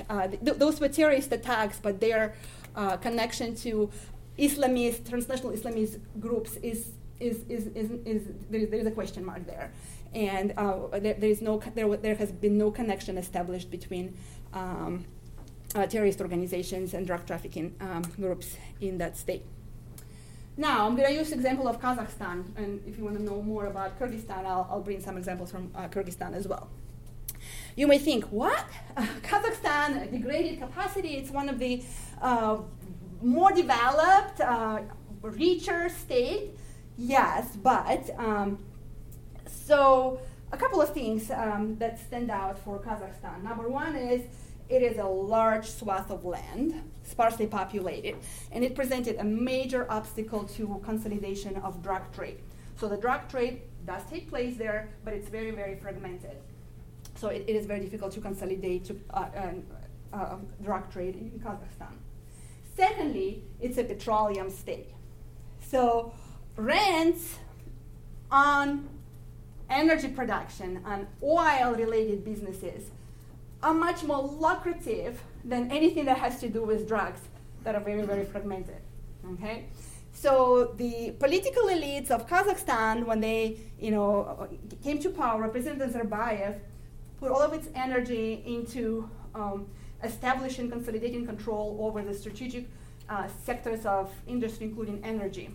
[0.09, 2.35] uh, th- those were terrorist attacks, but their
[2.74, 3.90] uh, connection to
[4.38, 9.46] Islamist, transnational Islamist groups is is, is, is, is there, there is a question mark
[9.46, 9.70] there.
[10.12, 14.16] And uh, there, there, is no, there, there has been no connection established between
[14.52, 15.05] um,
[15.74, 19.44] uh, terrorist organizations and drug trafficking um, groups in that state.
[20.57, 23.40] Now, I'm going to use the example of Kazakhstan, and if you want to know
[23.40, 26.68] more about Kyrgyzstan, I'll, I'll bring some examples from uh, Kyrgyzstan as well.
[27.77, 28.65] You may think, what?
[28.97, 31.83] Kazakhstan, degraded capacity, it's one of the
[32.21, 32.59] uh,
[33.23, 34.81] more developed, uh,
[35.23, 36.57] richer state
[36.99, 38.59] Yes, but um,
[39.47, 40.21] so
[40.53, 43.43] a couple of things um, that stand out for Kazakhstan.
[43.43, 44.23] Number one is
[44.69, 48.17] it is a large swath of land, sparsely populated,
[48.53, 52.39] and it presented a major obstacle to consolidation of drug trade.
[52.77, 56.37] So the drug trade does take place there, but it's very, very fragmented.
[57.23, 59.27] So it, it is very difficult to consolidate to, uh,
[60.13, 61.95] uh, drug trade in Kazakhstan.
[62.77, 64.89] Secondly, it's a petroleum state.
[65.61, 66.13] So
[66.57, 67.37] rents
[68.29, 68.89] on
[69.71, 72.91] energy production and oil related businesses
[73.63, 77.21] are much more lucrative than anything that has to do with drugs
[77.63, 78.83] that are very, very fragmented.
[79.35, 79.67] Okay?
[80.13, 84.49] So the political elites of Kazakhstan, when they you know,
[84.83, 86.59] came to power, President Nazarbayev
[87.23, 89.69] put all of its energy into um,
[90.03, 92.69] establish and consolidating control over the strategic
[93.09, 95.55] uh, sectors of industry, including energy.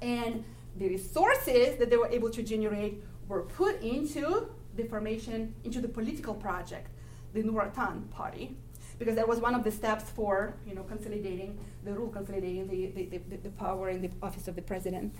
[0.00, 0.44] And
[0.78, 5.88] the resources that they were able to generate were put into the formation, into the
[5.88, 6.88] political project,
[7.34, 8.56] the Nur Otan party,
[8.98, 12.86] because that was one of the steps for you know, consolidating the rule, consolidating the,
[12.96, 15.14] the, the, the power in the office of the president.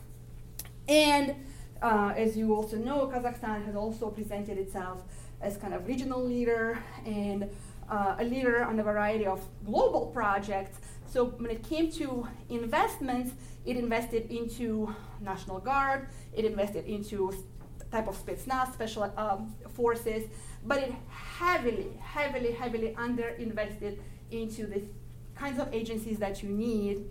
[0.88, 1.34] And
[1.82, 5.02] uh, as you also know, Kazakhstan has also presented itself
[5.40, 7.48] as kind of regional leader and
[7.90, 10.78] uh, a leader on a variety of global projects.
[11.10, 13.32] So when it came to investments,
[13.64, 17.32] it invested into National Guard, it invested into
[17.90, 20.24] type of Spetsnaz, special um, forces,
[20.66, 23.98] but it heavily, heavily, heavily underinvested
[24.30, 24.82] into the
[25.34, 27.06] kinds of agencies that you need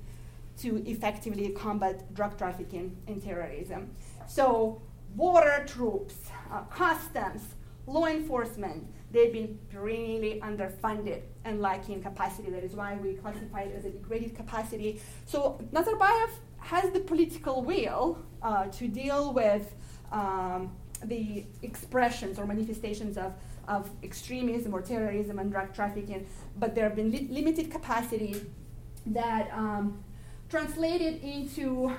[0.59, 3.89] to effectively combat drug trafficking and terrorism.
[4.27, 4.81] So,
[5.15, 6.15] border troops,
[6.51, 7.41] uh, customs,
[7.87, 12.49] law enforcement, they've been really underfunded and lacking capacity.
[12.51, 15.01] That is why we classify it as a degraded capacity.
[15.25, 19.73] So, Nazarbayev has the political will uh, to deal with
[20.11, 23.33] um, the expressions or manifestations of,
[23.67, 28.41] of extremism or terrorism and drug trafficking, but there have been li- limited capacity
[29.05, 30.03] that um,
[30.49, 31.93] translated into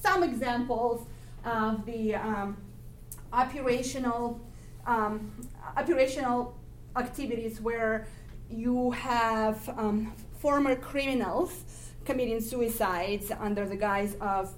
[0.00, 1.06] some examples
[1.44, 2.56] of the um,
[3.32, 4.40] operational
[4.86, 5.32] um,
[5.76, 6.56] operational
[6.96, 8.06] activities where
[8.50, 11.64] you have um, former criminals
[12.04, 14.54] committing suicides under the guise of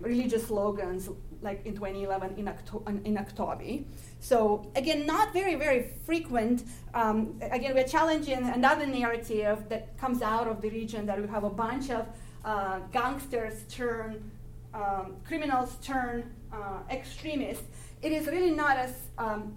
[0.00, 1.08] religious slogans
[1.42, 3.84] like in 2011 in, Octo- in Aktobe.
[4.20, 6.64] So again, not very, very frequent.
[6.94, 11.44] Um, again, we're challenging another narrative that comes out of the region that we have
[11.44, 12.06] a bunch of
[12.44, 14.30] uh, gangsters turn
[14.74, 17.85] um, criminals turn uh, extremists.
[18.06, 19.56] It is really not as um,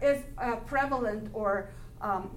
[0.00, 1.68] as uh, prevalent or
[2.00, 2.30] um,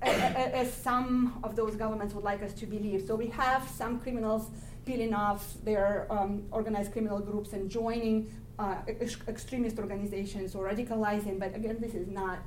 [0.00, 3.04] as some of those governments would like us to believe.
[3.06, 4.44] So we have some criminals
[4.86, 11.38] peeling off their um, organized criminal groups and joining uh, ex- extremist organizations or radicalizing,
[11.38, 12.38] but again, this is not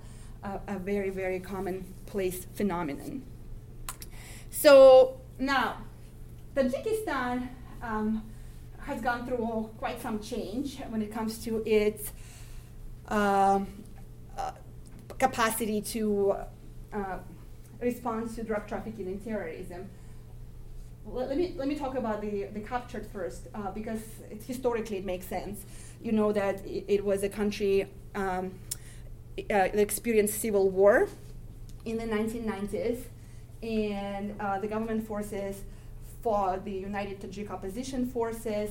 [0.43, 3.21] a, a very, very commonplace phenomenon.
[4.49, 5.77] So now,
[6.55, 7.49] Tajikistan
[7.83, 8.23] um,
[8.85, 12.11] has gone through quite some change when it comes to its
[13.09, 13.59] uh,
[14.37, 14.51] uh,
[15.17, 16.35] capacity to
[16.93, 17.17] uh,
[17.81, 19.89] respond to drug trafficking and terrorism
[21.07, 24.97] let, let, me let me talk about the, the captured first uh, because it, historically
[24.97, 25.65] it makes sense.
[26.01, 28.51] You know that it, it was a country um,
[29.37, 31.07] uh, that experienced civil war
[31.85, 33.01] in the 1990s,
[33.61, 35.63] and uh, the government forces
[36.25, 38.69] fought the United Tajik Opposition Forces.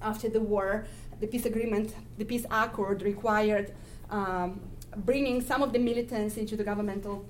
[0.00, 0.86] After the war,
[1.18, 3.74] the peace agreement, the peace accord required
[4.08, 4.60] um,
[5.08, 7.26] bringing some of the militants into the governmental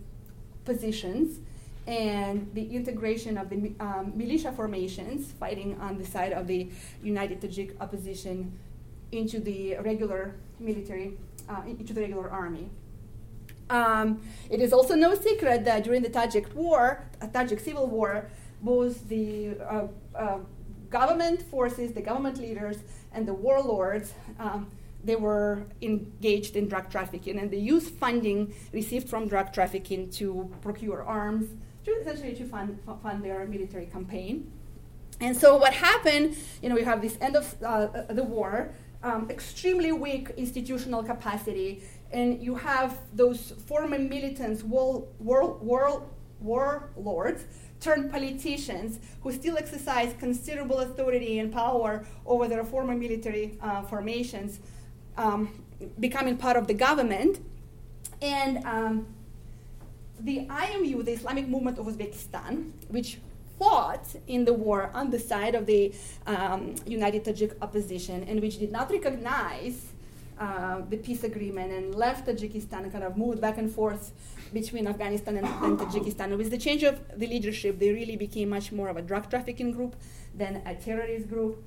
[0.66, 1.40] positions
[1.86, 6.68] and the integration of the um, militia formations fighting on the side of the
[7.02, 8.52] United Tajik opposition
[9.10, 11.16] into the regular military,
[11.48, 12.68] uh, into the regular army.
[13.70, 18.28] Um, it is also no secret that during the Tajik war, uh, Tajik civil war,
[18.62, 20.38] both the uh, uh,
[20.90, 22.78] government forces, the government leaders,
[23.12, 24.70] and the warlords, um,
[25.02, 30.50] they were engaged in drug trafficking, and they used funding received from drug trafficking to
[30.60, 31.48] procure arms,
[31.84, 34.52] to essentially to fund, fund their military campaign.
[35.20, 39.30] And so what happened, you know, we have this end of uh, the war, um,
[39.30, 46.06] extremely weak institutional capacity, and you have those former militants, war, war, war,
[46.40, 47.44] warlords,
[47.80, 54.60] turned politicians who still exercise considerable authority and power over their former military uh, formations,
[55.16, 55.48] um,
[55.98, 57.40] becoming part of the government.
[58.22, 59.06] And um,
[60.20, 63.18] the IMU, the Islamic Movement of Uzbekistan, which
[63.58, 65.92] fought in the war on the side of the
[66.26, 69.92] um, United Tajik opposition and which did not recognize
[70.38, 74.12] uh, the peace agreement and left Tajikistan kind of moved back and forth
[74.52, 76.36] between Afghanistan and, and, Tajikistan.
[76.36, 79.72] With the change of the leadership, they really became much more of a drug trafficking
[79.72, 79.96] group
[80.34, 81.62] than a terrorist group.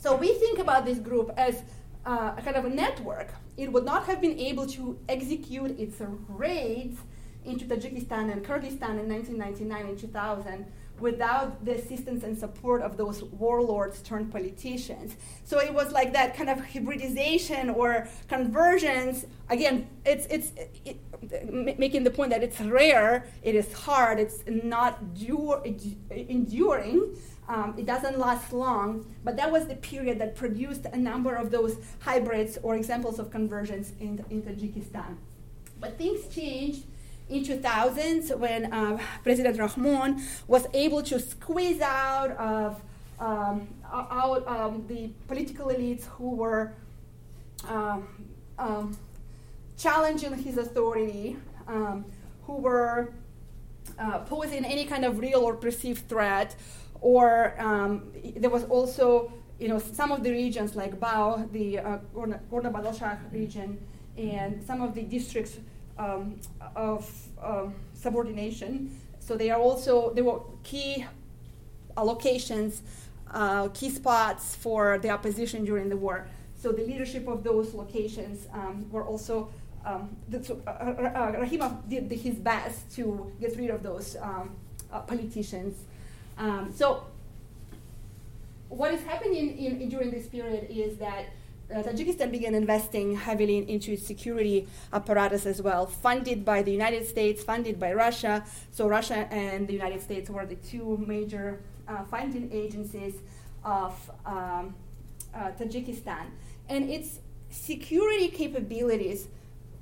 [0.00, 1.62] So we think about this group as
[2.06, 3.28] uh, a kind of a network.
[3.56, 6.98] It would not have been able to execute its raids
[7.44, 10.66] into Tajikistan and Kyrgyzstan in 1999 and 2000
[11.00, 15.16] without the assistance and support of those warlords turned politicians.
[15.44, 19.26] So it was like that kind of hybridization or conversions.
[19.48, 20.52] Again, it's, it's
[20.84, 25.62] it, it, making the point that it's rare, it is hard, it's not dure,
[26.10, 27.16] enduring.
[27.48, 31.50] Um, it doesn't last long, but that was the period that produced a number of
[31.50, 35.16] those hybrids or examples of conversions in, in Tajikistan.
[35.80, 36.84] But things changed
[37.28, 42.80] in 2000s when uh, President Rahmon was able to squeeze out of
[43.20, 46.72] um, out um, the political elites who were
[47.66, 48.06] um,
[48.58, 48.96] um
[49.76, 52.04] challenging his authority, um,
[52.44, 53.12] who were
[53.98, 56.56] uh, posing any kind of real or perceived threat,
[57.00, 57.54] or
[58.36, 63.78] there was also you know some of the regions like Bao, the uh, Gorno region,
[64.16, 65.58] and some of the districts
[65.98, 66.40] um,
[66.76, 67.10] of
[67.42, 68.90] um, subordination.
[69.20, 71.04] So they are also they were key
[71.96, 72.80] allocations,
[73.30, 76.28] uh, key spots for the opposition during the war.
[76.54, 79.50] So the leadership of those locations um, were also.
[79.86, 84.50] Um, the, uh, uh, Rahimov did his best to get rid of those um,
[84.92, 85.76] uh, politicians.
[86.36, 87.04] Um, so
[88.68, 91.26] what is happening in, in, during this period is that
[91.74, 97.06] uh, Tajikistan began investing heavily into its security apparatus as well, funded by the United
[97.06, 98.44] States, funded by Russia.
[98.70, 103.14] So Russia and the United States were the two major uh, funding agencies
[103.64, 104.74] of um,
[105.34, 106.26] uh, Tajikistan.
[106.68, 109.28] And its security capabilities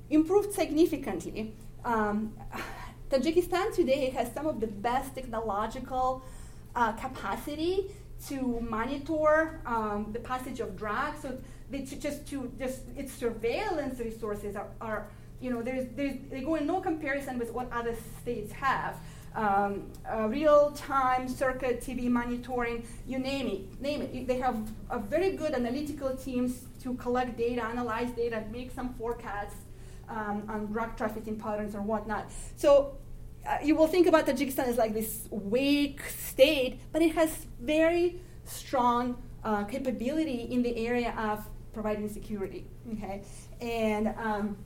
[0.09, 1.53] improved significantly.
[1.85, 2.33] Um,
[3.09, 6.21] Tajikistan today has some of the best technological
[6.75, 7.91] uh, capacity
[8.27, 11.21] to monitor um, the passage of drugs.
[11.21, 11.37] So
[11.71, 15.07] just to just its surveillance resources are, are
[15.41, 18.95] you know there's, there's they go in no comparison with what other states have.
[19.35, 24.25] Um, uh, real-time circuit TV monitoring, you name it, name it.
[24.25, 24.57] They have
[24.89, 29.53] a very good analytical teams to collect data, analyze data, make some forecasts
[30.09, 32.31] um, on drug trafficking patterns or whatnot.
[32.55, 32.97] So
[33.45, 38.19] uh, you will think about Tajikistan as like this weak state, but it has very
[38.45, 41.47] strong uh, capability in the area of
[41.77, 42.63] providing security.
[42.93, 43.21] Okay,
[43.61, 44.57] and um,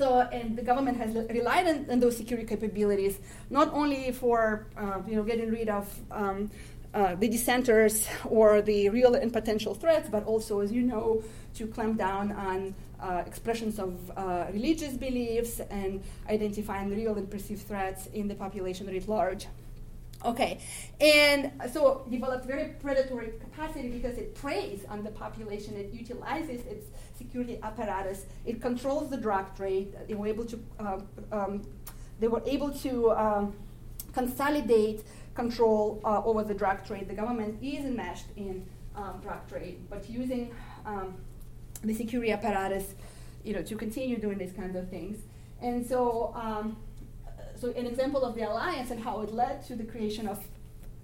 [0.00, 0.06] so
[0.38, 3.14] and the government has relied on, on, those security capabilities
[3.50, 6.50] not only for uh, you know getting rid of um,
[6.92, 7.94] uh, the dissenters
[8.24, 11.22] or the real and potential threats, but also, as you know,
[11.54, 17.64] to clamp down on uh, expressions of uh, religious beliefs and identifying real and perceived
[17.70, 19.46] threats in the population writ large.
[20.22, 20.58] Okay,
[21.00, 25.74] and so developed very predatory capacity because it preys on the population.
[25.76, 28.26] It utilizes its security apparatus.
[28.44, 29.96] It controls the drug trade.
[30.06, 30.60] They were able to.
[30.78, 31.62] Um, um,
[32.20, 33.54] they were able to um,
[34.12, 35.04] consolidate
[35.34, 37.08] control uh, over the drug trade.
[37.08, 40.50] The government is enmeshed in um, drug trade, but using
[40.84, 41.14] um,
[41.82, 42.94] the security apparatus,
[43.42, 45.16] you know, to continue doing these kinds of things.
[45.62, 46.76] And so um,
[47.60, 50.42] so an example of the alliance and how it led to the creation of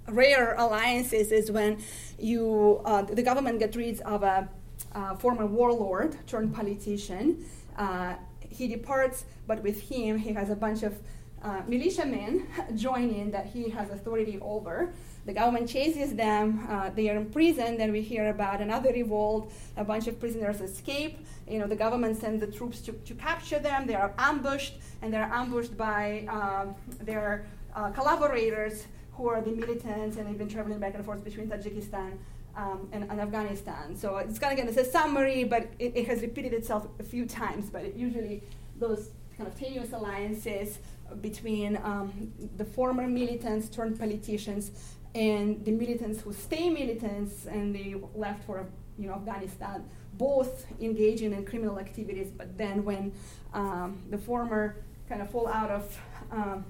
[0.08, 1.82] rare alliances is when
[2.18, 4.48] you uh, the government gets rid of a
[4.94, 7.44] uh, former warlord turned politician.
[7.76, 8.14] Uh,
[8.48, 10.94] he departs, but with him he has a bunch of
[11.42, 14.94] uh, militiamen join in that he has authority over.
[15.26, 16.66] The government chases them.
[16.70, 17.80] Uh, they are imprisoned.
[17.80, 19.52] Then we hear about another revolt.
[19.76, 21.18] A bunch of prisoners escape.
[21.48, 23.86] You know, the government sends the troops to, to capture them.
[23.86, 29.50] They are ambushed, and they are ambushed by um, their uh, collaborators, who are the
[29.50, 32.18] militants, and they've been traveling back and forth between Tajikistan
[32.56, 33.96] um, and, and, Afghanistan.
[33.96, 37.02] So it's kind of again, it's a summary, but it, it, has repeated itself a
[37.02, 37.70] few times.
[37.70, 38.42] But usually
[38.78, 40.78] those kind of tenuous alliances
[41.20, 47.96] between um, the former militants turned politicians and the militants who stay militants and they
[48.14, 48.66] left for
[48.98, 52.30] you know Afghanistan, both engaging in criminal activities.
[52.30, 53.12] But then when
[53.52, 54.76] um, the former
[55.08, 56.00] kind of fall out of
[56.30, 56.64] um,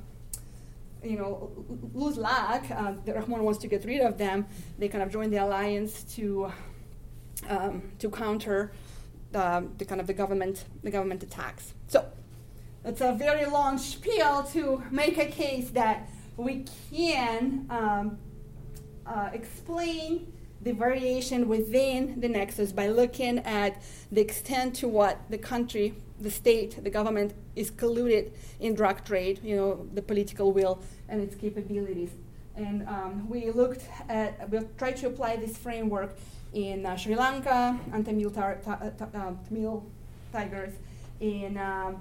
[1.03, 1.51] you know
[1.93, 4.47] lose luck, uh, the Rahmon wants to get rid of them.
[4.79, 6.53] They kind of join the alliance to
[7.49, 8.73] um, to counter
[9.33, 11.75] the, the kind of the government the government attacks.
[11.89, 12.07] So
[12.85, 18.19] it's a very long spiel to make a case that we can um,
[19.07, 20.33] uh, explain
[20.63, 23.81] the variation within the nexus by looking at
[24.11, 29.41] the extent to what the country, the state, the government is colluded in drug trade,
[29.45, 32.11] you know, the political will and its capabilities.
[32.57, 36.17] And um, we looked at, we tried to apply this framework
[36.55, 39.85] in uh, Sri Lanka, anti-Tamil tar- ta- ta- uh, Tamil
[40.33, 40.73] tigers,
[41.21, 42.01] in um,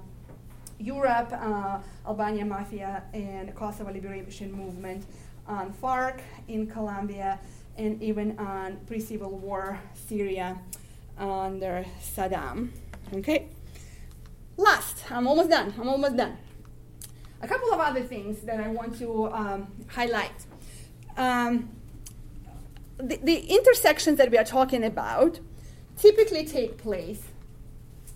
[0.78, 5.04] Europe, uh, Albania Mafia, and Kosovo Liberation Movement
[5.48, 7.38] on FARC in Colombia,
[7.76, 10.58] and even on pre-civil war Syria
[11.18, 12.70] under Saddam.
[13.14, 13.48] Okay.
[14.56, 15.74] Last, I'm almost done.
[15.78, 16.36] I'm almost done.
[17.42, 20.46] A couple of other things that I want to um, highlight.
[21.16, 21.70] Um,
[22.98, 25.40] the, the intersections that we are talking about
[25.98, 27.22] typically take place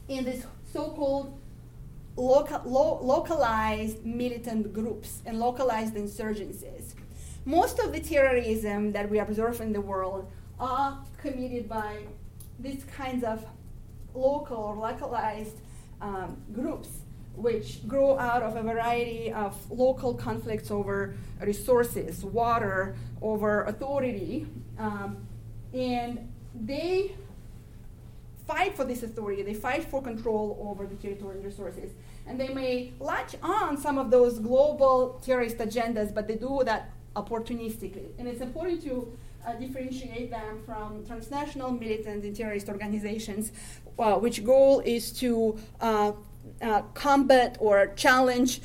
[0.08, 1.38] in these so-called
[2.16, 6.94] local, lo- localized militant groups and localized insurgencies.
[7.50, 10.30] Most of the terrorism that we observe in the world
[10.60, 12.04] are committed by
[12.60, 13.44] these kinds of
[14.14, 15.56] local or localized
[16.00, 17.00] um, groups
[17.34, 24.46] which grow out of a variety of local conflicts over resources, water, over authority.
[24.78, 25.26] Um,
[25.74, 27.16] and they
[28.46, 31.90] fight for this authority, they fight for control over the territory and resources.
[32.28, 36.92] And they may latch on some of those global terrorist agendas, but they do that
[37.16, 38.08] opportunistically.
[38.18, 43.52] And it's important to uh, differentiate them from transnational militant and terrorist organizations,
[43.98, 46.12] uh, which goal is to uh,
[46.62, 48.60] uh, combat or challenge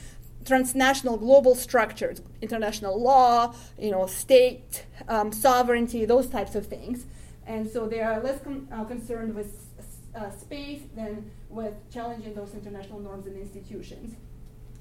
[0.45, 7.05] transnational global structures, international law, you know, state um, sovereignty, those types of things.
[7.47, 9.65] And so they are less con- uh, concerned with
[10.15, 14.15] uh, space than with challenging those international norms and institutions.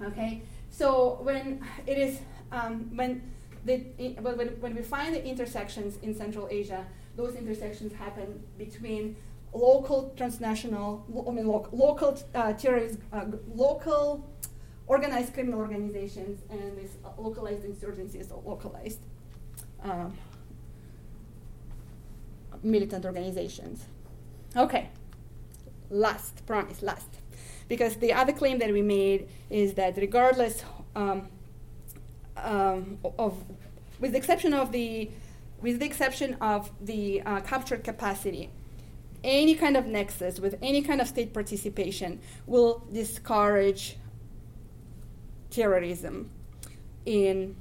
[0.02, 2.18] Okay, so when it is
[2.52, 3.22] um, when
[3.64, 3.78] the
[4.20, 6.84] when, when we find the intersections in Central Asia,
[7.16, 9.16] those intersections happen between
[9.52, 14.28] local transnational, I mean lo- local uh, terrorist, uh, local
[14.86, 19.00] organized criminal organizations and these uh, localized insurgencies or localized
[19.82, 20.12] um,
[22.62, 23.84] militant organizations.
[24.56, 24.90] Okay,
[25.90, 27.08] last, promise, last.
[27.66, 30.62] Because the other claim that we made is that regardless
[30.94, 31.28] um,
[32.44, 33.42] um, of,
[34.00, 35.10] with the exception of the,
[35.60, 38.50] with the exception of the uh, captured capacity,
[39.24, 43.96] any kind of nexus with any kind of state participation will discourage
[45.50, 46.30] terrorism
[47.06, 47.56] in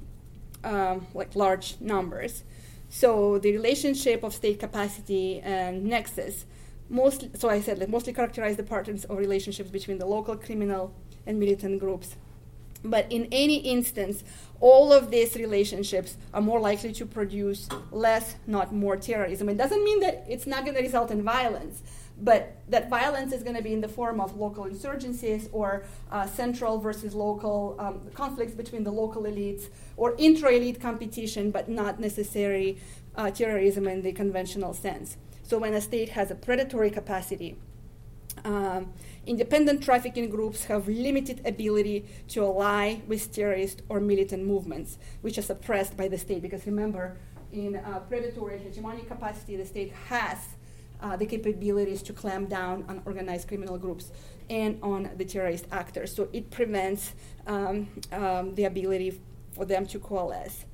[0.62, 2.44] um, like large numbers.
[2.90, 6.44] So the relationship of state capacity and nexus
[6.88, 10.94] mostly, so I said, like, mostly characterize the patterns of relationships between the local criminal
[11.26, 12.16] and militant groups.
[12.84, 14.24] But in any instance,
[14.60, 19.48] all of these relationships are more likely to produce less, not more terrorism.
[19.48, 21.82] It doesn't mean that it's not going to result in violence,
[22.20, 26.26] but that violence is going to be in the form of local insurgencies or uh,
[26.26, 29.64] central versus local um, conflicts between the local elites
[29.96, 32.78] or intra elite competition, but not necessarily
[33.16, 35.16] uh, terrorism in the conventional sense.
[35.42, 37.56] So when a state has a predatory capacity,
[38.44, 38.92] um,
[39.26, 45.42] independent trafficking groups have limited ability to ally with terrorist or militant movements, which are
[45.42, 46.42] suppressed by the state.
[46.42, 47.16] Because remember,
[47.52, 50.38] in uh, predatory hegemonic capacity, the state has
[51.00, 54.10] uh, the capabilities to clamp down on organized criminal groups
[54.50, 56.14] and on the terrorist actors.
[56.14, 57.14] So it prevents
[57.46, 59.20] um, um, the ability
[59.52, 60.64] for them to coalesce.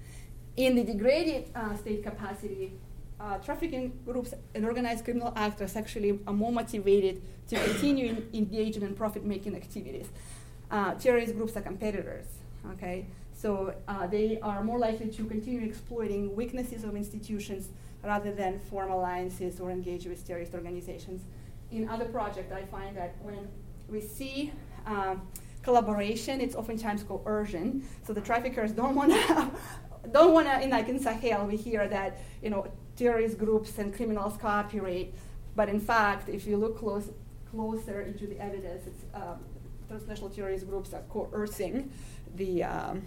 [0.56, 2.72] In the degraded uh, state capacity,
[3.20, 8.94] uh, trafficking groups and organized criminal actors actually are more motivated to continue engaging in
[8.94, 10.08] profit-making activities.
[10.70, 12.26] Uh, terrorist groups are competitors,
[12.72, 13.06] okay?
[13.32, 17.68] So uh, they are more likely to continue exploiting weaknesses of institutions
[18.02, 21.22] rather than form alliances or engage with terrorist organizations.
[21.70, 23.48] In other projects, I find that when
[23.88, 24.52] we see
[24.86, 25.22] um,
[25.62, 27.86] collaboration, it's oftentimes coercion.
[28.06, 29.50] So the traffickers don't want to
[30.12, 32.66] don't want to, in like in Sahel, we hear that you know
[33.00, 35.14] terrorist groups and criminals cooperate,
[35.56, 37.08] but in fact, if you look close,
[37.50, 38.84] closer into the evidence,
[39.14, 39.38] um,
[39.88, 41.90] transnational terrorist groups are coercing
[42.36, 43.02] the um,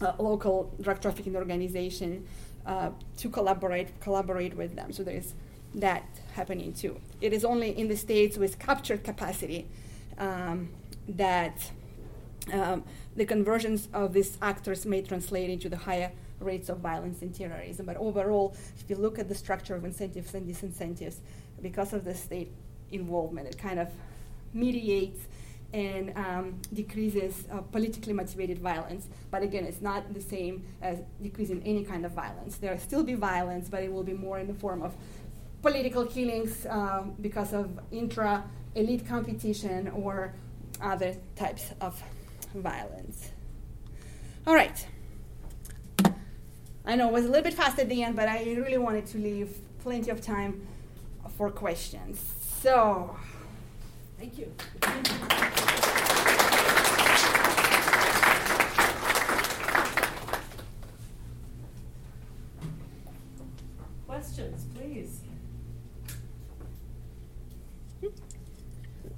[0.00, 2.26] uh, local drug trafficking organization
[2.64, 4.92] uh, to collaborate collaborate with them.
[4.92, 5.34] So there is
[5.74, 6.04] that
[6.34, 7.00] happening too.
[7.20, 9.66] It is only in the states with captured capacity
[10.16, 10.68] um,
[11.08, 11.70] that
[12.52, 12.84] um,
[13.16, 16.12] the conversions of these actors may translate into the higher
[16.44, 17.86] rates of violence and terrorism.
[17.86, 21.16] But overall, if you look at the structure of incentives and disincentives,
[21.60, 22.52] because of the state
[22.92, 23.88] involvement, it kind of
[24.52, 25.20] mediates
[25.72, 29.08] and um, decreases uh, politically motivated violence.
[29.32, 32.56] But again, it's not the same as decreasing any kind of violence.
[32.58, 34.94] There will still be violence, but it will be more in the form of
[35.62, 38.44] political killings uh, because of intra
[38.76, 40.32] elite competition or
[40.80, 42.00] other types of
[42.54, 43.30] violence.
[44.46, 44.86] All right.
[46.86, 49.06] I know it was a little bit fast at the end, but I really wanted
[49.06, 50.66] to leave plenty of time
[51.36, 52.22] for questions.
[52.60, 53.16] So,
[54.18, 54.52] thank you.
[64.06, 65.20] Questions, please.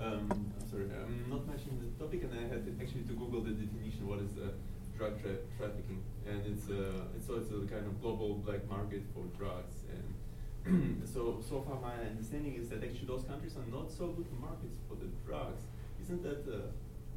[0.01, 3.51] Um, I'm sorry, I'm not matching the topic, and I had actually to Google the
[3.51, 4.07] definition.
[4.07, 4.51] What is uh,
[4.97, 6.03] drug tra- trafficking?
[6.29, 9.77] And it's uh, it's so it's a kind of global black market for drugs.
[9.95, 14.27] And so so far, my understanding is that actually those countries are not so good
[14.41, 15.62] markets for the drugs.
[16.03, 16.66] Isn't that uh,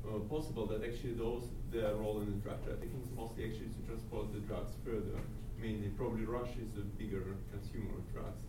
[0.07, 3.81] uh, possible that actually those their role in the drug trafficking is mostly actually to
[3.85, 5.19] transport the drugs further.
[5.59, 8.39] Mainly, probably Russia is a bigger consumer of drugs,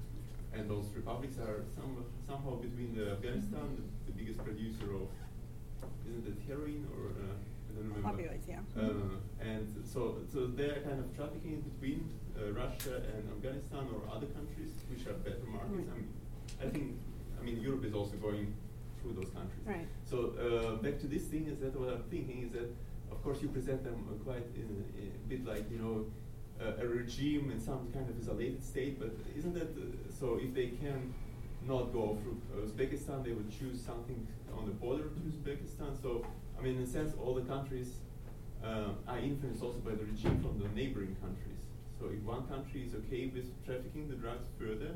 [0.55, 5.11] and those republics are some, somehow between the Afghanistan, the, the biggest producer of
[6.07, 7.35] isn't it heroin or uh,
[7.71, 8.29] I don't remember.
[8.49, 8.61] Yeah.
[8.77, 8.91] Uh,
[9.41, 14.73] and so, so they're kind of trafficking between uh, Russia and Afghanistan or other countries
[14.91, 15.73] which are better markets.
[15.73, 15.87] Right.
[15.93, 16.09] I mean,
[16.61, 16.99] I think,
[17.39, 18.55] I mean, Europe is also going
[19.01, 19.65] through those countries.
[19.65, 19.87] Right.
[20.05, 22.69] So uh, back to this thing is that what I'm thinking is that,
[23.11, 26.07] of course, you present them uh, quite in, in a bit like you know
[26.65, 30.39] uh, a regime in some kind of isolated state, but isn't that uh, so?
[30.41, 31.15] If they can
[31.67, 36.01] not go through Uzbekistan, they would choose something on the border to Uzbekistan.
[36.01, 36.25] So
[36.61, 37.89] I mean, in a sense, all the countries
[38.63, 41.65] uh, are influenced also by the regime from the neighboring countries.
[41.99, 44.93] So if one country is okay with trafficking the drugs further,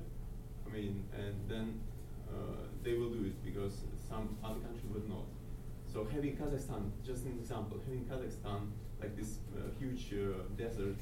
[0.66, 1.80] I mean, and then
[2.28, 5.24] uh, they will do it because some other country would not.
[5.90, 8.68] So having Kazakhstan, just an example, having Kazakhstan
[9.00, 10.96] like this uh, huge uh, desert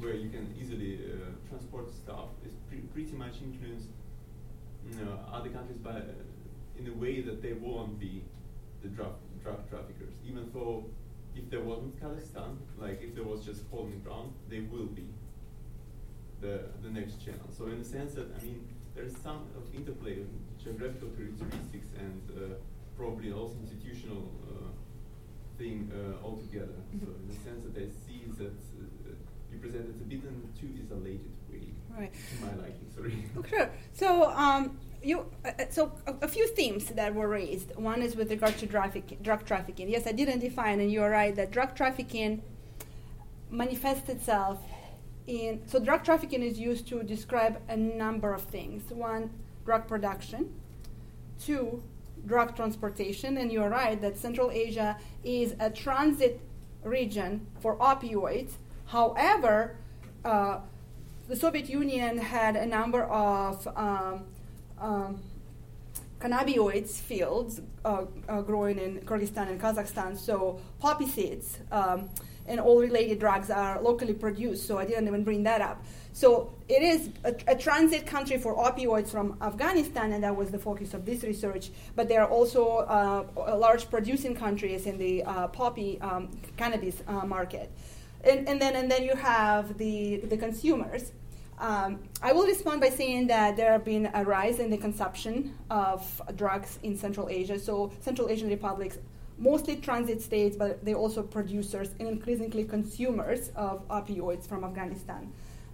[0.00, 3.90] where you can easily uh, transport stuff is pre pretty much influenced
[4.90, 8.24] you know, other countries by uh, in a way that they won't be
[8.82, 9.14] the drug
[9.44, 10.14] drug traffickers.
[10.26, 10.86] Even though
[11.36, 15.06] if there wasn't Kazakhstan, like if there was just holding ground, they will be
[16.40, 17.48] the the next channel.
[17.56, 18.66] So in the sense that I mean
[18.96, 20.28] there's some of interplay of
[20.62, 22.54] geographical characteristics and uh,
[22.96, 24.70] probably also institutional uh,
[25.58, 26.78] thing uh, altogether.
[26.80, 27.04] Mm -hmm.
[27.04, 29.14] So in the sense that I see that uh,
[29.50, 31.66] you present it a bit in too isolated way.
[32.00, 32.12] Right.
[32.12, 33.14] To my liking, sorry.
[33.50, 33.68] Sure.
[33.92, 34.08] So
[34.44, 37.74] um, you, uh, uh, so a, a, few themes that were raised.
[37.76, 39.88] One is with regard to traffic, drug trafficking.
[39.88, 42.42] Yes, I didn't define, and you're right that drug trafficking
[43.50, 44.60] manifests itself
[45.26, 45.62] in.
[45.66, 48.90] So drug trafficking is used to describe a number of things.
[48.90, 49.30] One,
[49.64, 50.54] drug production.
[51.40, 51.82] Two,
[52.26, 53.36] drug transportation.
[53.38, 56.40] And you're right that Central Asia is a transit
[56.82, 58.52] region for opioids.
[58.86, 59.76] However,
[60.24, 60.58] uh,
[61.28, 64.24] the Soviet Union had a number of um,
[64.84, 65.22] um,
[66.20, 70.16] cannabinoids fields uh, uh, growing in Kyrgyzstan and Kazakhstan.
[70.16, 72.08] So poppy seeds um,
[72.46, 74.66] and all related drugs are locally produced.
[74.66, 75.84] So I didn't even bring that up.
[76.12, 80.60] So it is a, a, transit country for opioids from Afghanistan, and that was the
[80.60, 81.70] focus of this research.
[81.96, 87.26] But there are also uh, large producing countries in the uh, poppy um, cannabis uh,
[87.26, 87.68] market.
[88.22, 91.12] And, and, then, and then you have the, the consumers.
[91.58, 95.54] Um, I will respond by saying that there have been a rise in the consumption
[95.70, 97.58] of drugs in Central Asia.
[97.58, 98.98] So, Central Asian republics,
[99.38, 105.32] mostly transit states, but they're also producers and increasingly consumers of opioids from Afghanistan.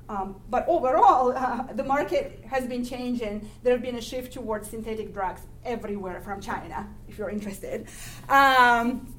[0.08, 3.48] Um, but overall, uh, the market has been changing.
[3.62, 7.86] There has been a shift towards synthetic drugs everywhere from China, if you're interested.
[8.28, 9.14] Um,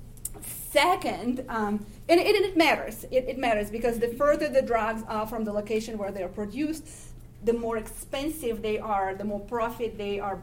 [0.72, 3.04] second, um, and, and, it matters.
[3.12, 6.30] It, it, matters because the further the drugs are from the location where they are
[6.30, 6.88] produced,
[7.44, 10.40] the more expensive they are, the more profit they are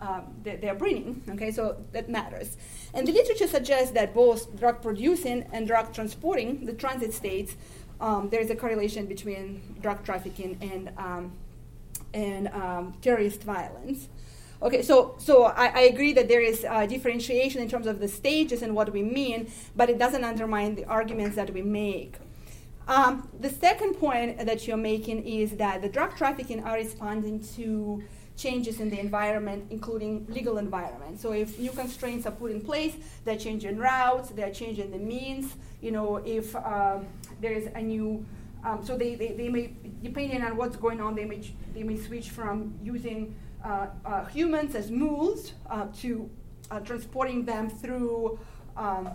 [0.00, 1.22] um, they, they, are bringing.
[1.28, 2.56] Okay, so that matters.
[2.94, 7.56] And the literature suggests that both drug producing and drug transporting, the transit states,
[8.00, 11.32] um, there is a correlation between drug trafficking and um,
[12.14, 14.08] and um, terrorist violence.
[14.60, 18.62] Okay, so so I, I, agree that there is differentiation in terms of the stages
[18.62, 22.16] and what we mean, but it doesn't undermine the arguments that we make.
[22.88, 28.02] Um, the second point that you're making is that the drug trafficking are responding to
[28.36, 31.20] changes in the environment, including legal environment.
[31.20, 35.54] So if new constraints are put in place, they're changing routes, they're changing the means.
[35.82, 37.06] You know, if um,
[37.40, 38.24] there is a new,
[38.64, 41.42] um, so they, they, they may, depending on what's going on, they may,
[41.74, 43.47] they may switch from using uh, uh,
[44.32, 46.30] humans as mules uh, to
[46.70, 48.38] uh, transporting them through,
[48.76, 49.10] um,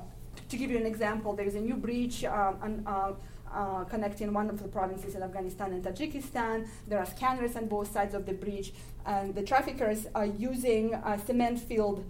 [0.50, 3.14] to give you an example, there's a new bridge um, uh,
[3.54, 6.68] uh, connecting one of the provinces in Afghanistan and Tajikistan.
[6.88, 8.74] There are scanners on both sides of the bridge,
[9.06, 12.04] and the traffickers are using uh, cement filled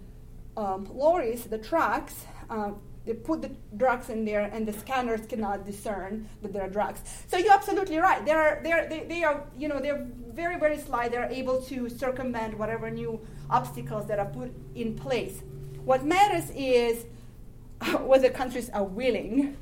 [0.56, 2.24] um, lorries, the trucks.
[2.48, 2.72] Uh,
[3.06, 7.00] they put the drugs in there, and the scanners cannot discern that there are drugs.
[7.28, 8.24] So you're absolutely right.
[8.24, 11.08] They are, they are, they, they are, you know, they're very, very sly.
[11.08, 15.42] They're able to circumvent whatever new obstacles that are put in place.
[15.84, 17.04] What matters is
[18.00, 19.56] whether countries are willing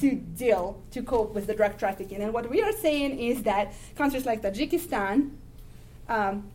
[0.00, 2.22] to deal, to cope with the drug trafficking.
[2.22, 5.30] And what we are saying is that countries like Tajikistan,
[6.08, 6.50] um,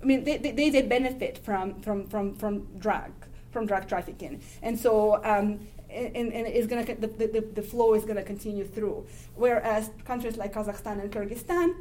[0.00, 3.10] I mean, they, they, they, benefit from, from, from, from drug,
[3.52, 4.42] from drug trafficking.
[4.62, 8.66] And so, um, and, and is gonna, the, the, the flow is going to continue
[8.66, 9.06] through.
[9.34, 11.74] Whereas countries like Kazakhstan and Kyrgyzstan,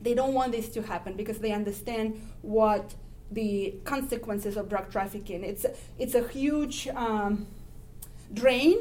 [0.00, 2.94] they don't want this to happen because they understand what
[3.30, 5.44] the consequences of drug trafficking.
[5.44, 5.66] It's,
[5.98, 7.46] it's a huge, um,
[8.32, 8.78] drain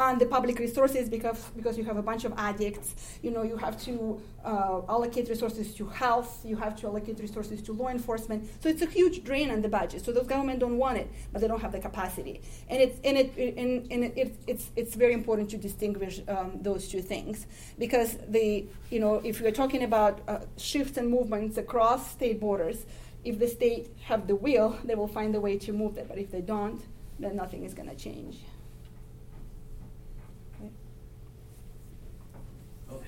[0.00, 2.94] on the public resources because because you have a bunch of addicts.
[3.22, 6.40] You know, you have to uh, allocate resources to health.
[6.44, 8.48] You have to allocate resources to law enforcement.
[8.62, 10.04] So it's a huge drain on the budget.
[10.04, 12.40] So those government don't want it, but they don't have the capacity.
[12.70, 16.58] And it's and it and, and it, it, it's it's very important to distinguish um,
[16.62, 17.46] those two things
[17.78, 22.86] because the you know if you're talking about uh, shifts and movements across state borders,
[23.22, 26.08] if the state have the will, they will find a way to move it.
[26.08, 26.80] But if they don't,
[27.18, 28.38] then nothing is going to change.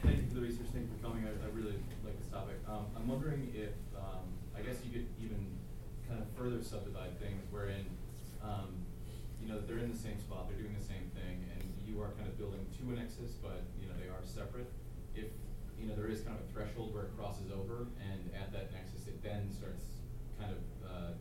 [0.03, 0.66] Thank you for the research.
[0.74, 1.24] Thank you for coming.
[1.24, 2.59] I, I really like this topic.
[2.66, 4.26] Um, I'm wondering if, um,
[4.57, 5.38] I guess you could even
[6.09, 7.86] kind of further subdivide things wherein,
[8.42, 8.82] um,
[9.40, 12.11] you know, they're in the same spot, they're doing the same thing, and you are
[12.18, 14.70] kind of building to a nexus, but, you know, they are separate.
[15.14, 15.30] If,
[15.78, 18.74] you know, there is kind of a threshold where it crosses over, and at that
[18.74, 19.86] nexus, it then starts
[20.38, 21.12] kind of, uh,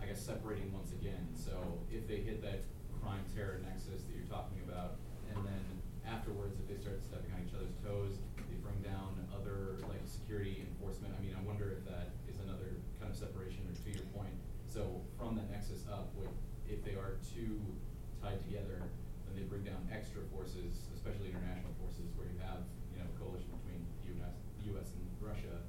[0.00, 1.28] I guess, separating once again.
[1.36, 2.64] So if they hit that
[3.00, 5.00] crime terror nexus that you're talking about,
[5.32, 5.64] and then
[6.08, 8.16] afterwards, if they start stepping on each other's toes,
[8.48, 11.12] they bring down other like security enforcement.
[11.12, 14.32] I mean, I wonder if that is another kind of separation, or to your point.
[14.64, 16.32] So from that nexus up, would,
[16.68, 17.60] if they are too
[18.24, 18.80] tied together,
[19.28, 23.52] then they bring down extra forces, especially international forces, where you have you know coalition
[23.60, 23.84] between
[24.16, 24.36] U.S.
[24.60, 24.88] the U.S.
[24.96, 25.60] and Russia,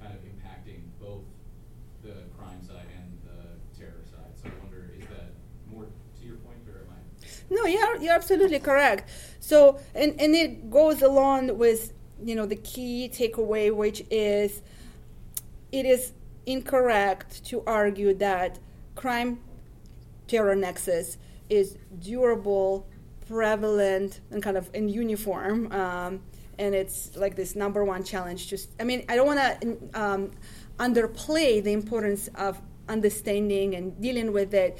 [0.00, 1.24] kind of impacting both
[2.04, 4.32] the crime side and the terror side.
[4.36, 5.32] So I wonder, is that
[5.72, 7.00] more to your point, or am I?
[7.50, 9.08] No, you're, you're absolutely correct.
[9.40, 11.92] So, and, and it goes along with,
[12.22, 14.62] you know, the key takeaway, which is
[15.72, 16.12] it is
[16.46, 18.58] incorrect to argue that
[18.94, 19.40] crime
[20.28, 22.86] terror nexus is durable,
[23.28, 25.70] prevalent, and kind of in uniform.
[25.72, 26.20] Um,
[26.58, 28.48] and it's like this number one challenge.
[28.48, 30.30] Just, I mean, I don't want to um,
[30.78, 34.78] underplay the importance of understanding and dealing with it,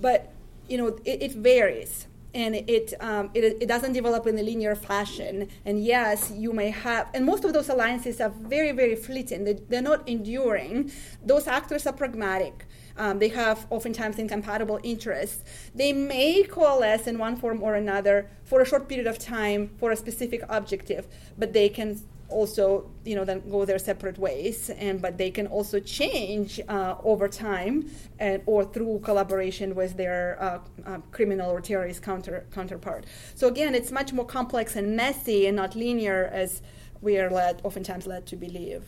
[0.00, 0.32] but
[0.68, 2.06] you know, it, it varies
[2.38, 5.48] and it, um, it, it, doesn't develop in a linear fashion.
[5.64, 9.42] And yes, you may have, and most of those alliances are very, very fleeting.
[9.42, 10.92] They, they're not enduring.
[11.26, 12.64] Those actors are pragmatic.
[12.96, 15.42] Um, they have oftentimes incompatible interests.
[15.74, 19.90] They may coalesce in one form or another for a short period of time for
[19.90, 25.00] a specific objective, but they can also you know then go their separate ways and
[25.00, 30.58] but they can also change uh, over time and or through collaboration with their uh,
[30.86, 33.04] uh, criminal or terrorist counter counterpart.
[33.34, 36.62] So again it's much more complex and messy and not linear as
[37.00, 38.84] we are led oftentimes led to believe.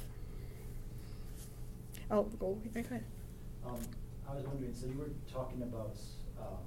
[2.11, 3.05] I'll go ahead.
[3.65, 3.79] Um,
[4.29, 5.97] i was wondering so you were talking about
[6.41, 6.63] um,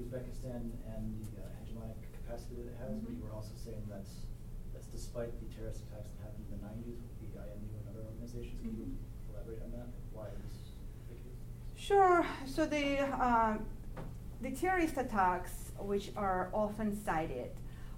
[0.00, 3.04] uzbekistan and the uh, hegemonic capacity that it has mm-hmm.
[3.04, 4.26] but you were also saying that's
[5.16, 8.60] despite the terrorist attacks that happened in the 90s with the IMU and other organizations.
[8.60, 8.80] Can mm-hmm.
[8.80, 8.96] you
[9.32, 9.88] elaborate on that?
[10.12, 10.52] Why is
[11.08, 11.38] the case?
[11.74, 12.26] Sure.
[12.46, 13.56] So the uh,
[14.42, 17.50] the terrorist attacks, which are often cited,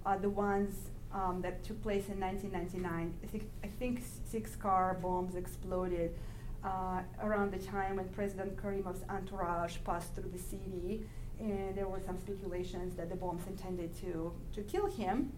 [0.07, 0.75] are the ones
[1.13, 3.15] um, that took place in 1999.
[3.23, 6.15] I think, I think six car bombs exploded
[6.63, 11.05] uh, around the time when President Karimov's entourage passed through the city,
[11.41, 15.33] and there were some speculations that the bombs intended to to kill him,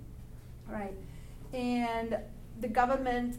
[0.69, 0.95] right?
[1.53, 2.19] And
[2.61, 3.39] the government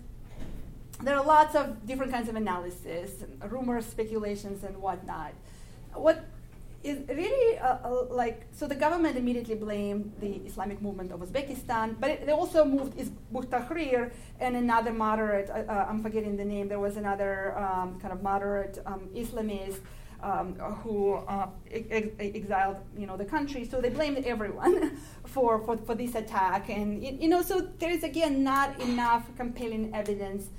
[1.03, 5.33] there are lots of different kinds of analysis, rumors, speculations, and whatnot.
[5.93, 6.23] What
[6.83, 11.95] is really uh, uh, like so the government immediately blamed the Islamic movement of Uzbekistan,
[11.99, 13.13] but it, they also moved Hizb
[13.49, 15.49] Tahrir and another moderate.
[15.49, 16.67] Uh, uh, I'm forgetting the name.
[16.67, 19.79] There was another um, kind of moderate um, Islamist
[20.23, 23.65] um, who uh, ex- exiled you know the country.
[23.65, 28.03] So they blamed everyone for, for, for this attack, and you know so there is
[28.03, 30.49] again not enough compelling evidence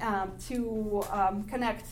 [0.00, 1.86] um, to um, connect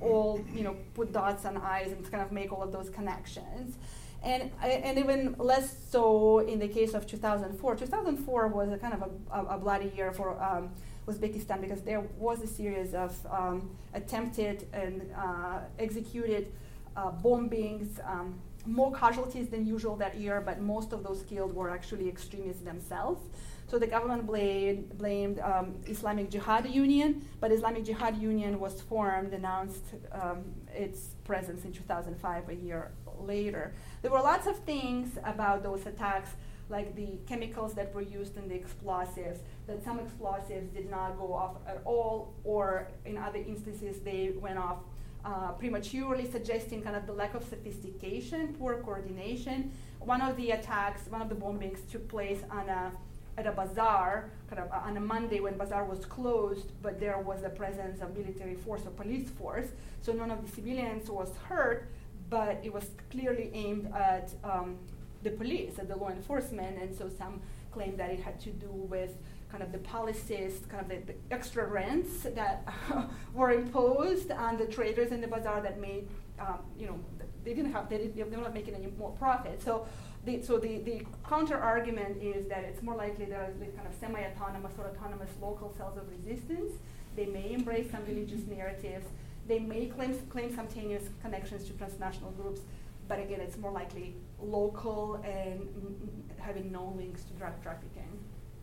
[0.00, 3.76] all you know put dots on i's and kind of make all of those connections.
[4.22, 7.76] And, and even less so in the case of 2004.
[7.76, 10.70] 2004 was a kind of a, a, a bloody year for um,
[11.06, 16.52] Uzbekistan because there was a series of um, attempted and uh, executed
[16.96, 21.70] uh, bombings, um, more casualties than usual that year, but most of those killed were
[21.70, 23.20] actually extremists themselves.
[23.68, 29.32] So the government blamed, blamed um, Islamic Jihad Union, but Islamic Jihad Union was formed,
[29.32, 30.44] announced um,
[30.74, 33.74] its presence in 2005, a year later.
[34.02, 36.30] There were lots of things about those attacks
[36.68, 41.32] like the chemicals that were used in the explosives, that some explosives did not go
[41.32, 44.78] off at all, or in other instances they went off
[45.24, 49.72] uh, prematurely, suggesting kind of the lack of sophistication, poor coordination.
[50.00, 52.92] One of the attacks, one of the bombings took place on a
[53.38, 57.42] at a bazaar, kind of on a Monday when bazaar was closed, but there was
[57.42, 59.66] a presence of military force or police force.
[60.00, 61.90] So none of the civilians was hurt,
[62.30, 64.78] but it was clearly aimed at um,
[65.26, 67.40] the police the law enforcement, and so some
[67.72, 69.12] claim that it had to do with
[69.50, 72.56] kind of the policies, kind of the, the extra rents that
[73.34, 76.08] were imposed on the traders in the bazaar that made,
[76.38, 76.98] um, you know,
[77.44, 79.62] they didn't have, they, didn't, they were not making any more profit.
[79.62, 79.86] So
[80.24, 83.94] the, so the, the counter argument is that it's more likely there are kind of
[84.00, 86.72] semi-autonomous or autonomous local cells of resistance.
[87.16, 89.06] They may embrace some religious narratives.
[89.46, 92.62] They may claim, claim simultaneous connections to transnational groups,
[93.08, 95.94] but again, it's more likely local and mm,
[96.38, 98.08] having no links to drug trafficking.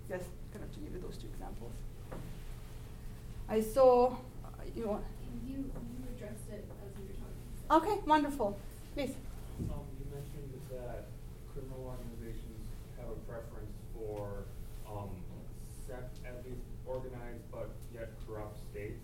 [0.07, 1.71] Just kind of to give you those two examples.
[3.47, 4.11] I saw,
[4.43, 5.03] uh, you want.
[5.45, 5.71] You, you
[6.15, 7.93] addressed it as you were talking.
[7.95, 8.57] Okay, wonderful.
[8.93, 9.15] Please.
[9.71, 11.07] Um, you mentioned that
[11.53, 12.67] criminal organizations
[12.99, 14.43] have a preference for
[14.89, 15.09] um,
[15.87, 19.03] sec- at least organized but yet corrupt states,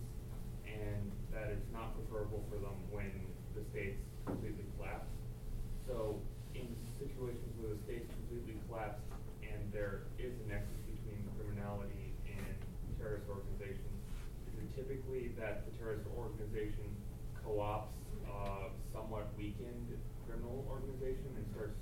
[0.66, 3.10] and that it's not preferable for them when
[3.56, 5.10] the states completely collapse.
[5.86, 6.22] So,
[6.54, 9.02] in situations where the states completely collapse
[9.42, 12.54] and there is a nexus between criminality and
[12.98, 13.98] terrorist organizations,
[14.46, 16.88] is it typically that the terrorist organization
[17.44, 17.92] co-ops
[18.24, 19.88] uh, somewhat weakened
[20.26, 21.76] criminal organization and starts,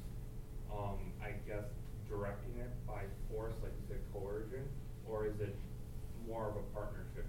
[0.73, 1.65] um, I guess,
[2.09, 4.67] directing it by force, like you said, coercion,
[5.07, 5.55] or is it
[6.27, 7.27] more of a partnership?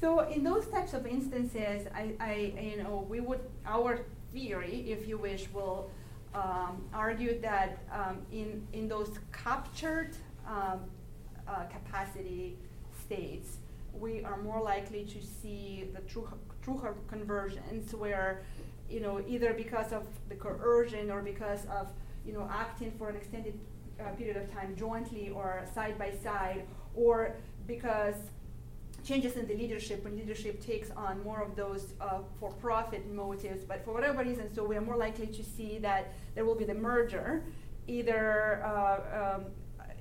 [0.00, 4.00] So in those types of instances, I, I you know, we would our
[4.32, 5.90] theory, if you wish, will
[6.34, 10.14] um, argue that um, in in those captured
[10.46, 10.80] um,
[11.48, 12.58] uh, capacity
[13.04, 13.56] states,
[14.00, 16.28] we are more likely to see the true
[16.62, 18.42] true conversions where
[18.88, 21.88] you know, either because of the coercion or because of,
[22.24, 23.58] you know, acting for an extended
[24.00, 27.34] uh, period of time jointly or side by side, or
[27.66, 28.14] because
[29.04, 33.64] changes in the leadership when leadership takes on more of those uh, for-profit motives.
[33.64, 36.64] But for whatever reason, so we are more likely to see that there will be
[36.64, 37.44] the merger,
[37.86, 39.44] either uh, um,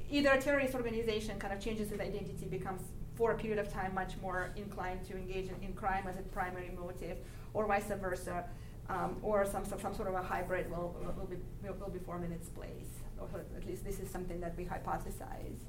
[0.10, 2.82] either a terrorist organization kind of changes its identity, becomes
[3.16, 6.22] for a period of time much more inclined to engage in, in crime as a
[6.22, 7.18] primary motive,
[7.54, 8.46] or vice versa
[8.90, 12.32] um, or some, some, sort of a hybrid will, will, be, will be formed in
[12.32, 13.02] its place.
[13.20, 15.64] Or at least this is something that we hypothesize.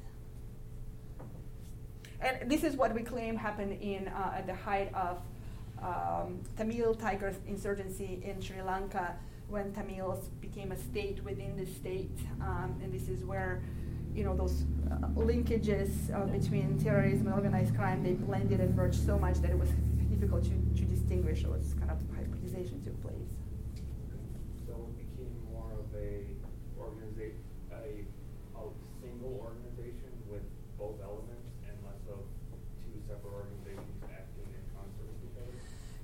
[2.21, 5.19] And this is what we claim happened in, uh, at the height of
[5.83, 9.17] um, Tamil Tiger insurgency in Sri Lanka
[9.49, 12.19] when Tamils became a state within the state.
[12.41, 13.63] Um, and this is where
[14.17, 19.05] you know, those uh, linkages uh, between terrorism and organized crime, they blended and merged
[19.05, 19.69] so much that it was
[20.09, 21.43] difficult to, to distinguish.
[21.43, 23.29] So it's kind of hybridization took place.
[24.67, 26.25] So it became more of a
[26.81, 28.09] organization, a,
[28.57, 28.65] a
[29.05, 30.43] single organization with
[30.81, 32.25] both elements, and less of
[32.81, 35.53] two separate organizations acting in concert with each other.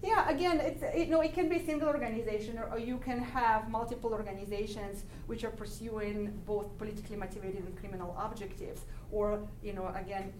[0.05, 3.19] Yeah, again, it's you know it can be a single organization, or, or, you can
[3.19, 6.17] have multiple organizations which are pursuing
[6.47, 8.81] both politically motivated and criminal objectives.
[9.11, 10.33] Or you know, again,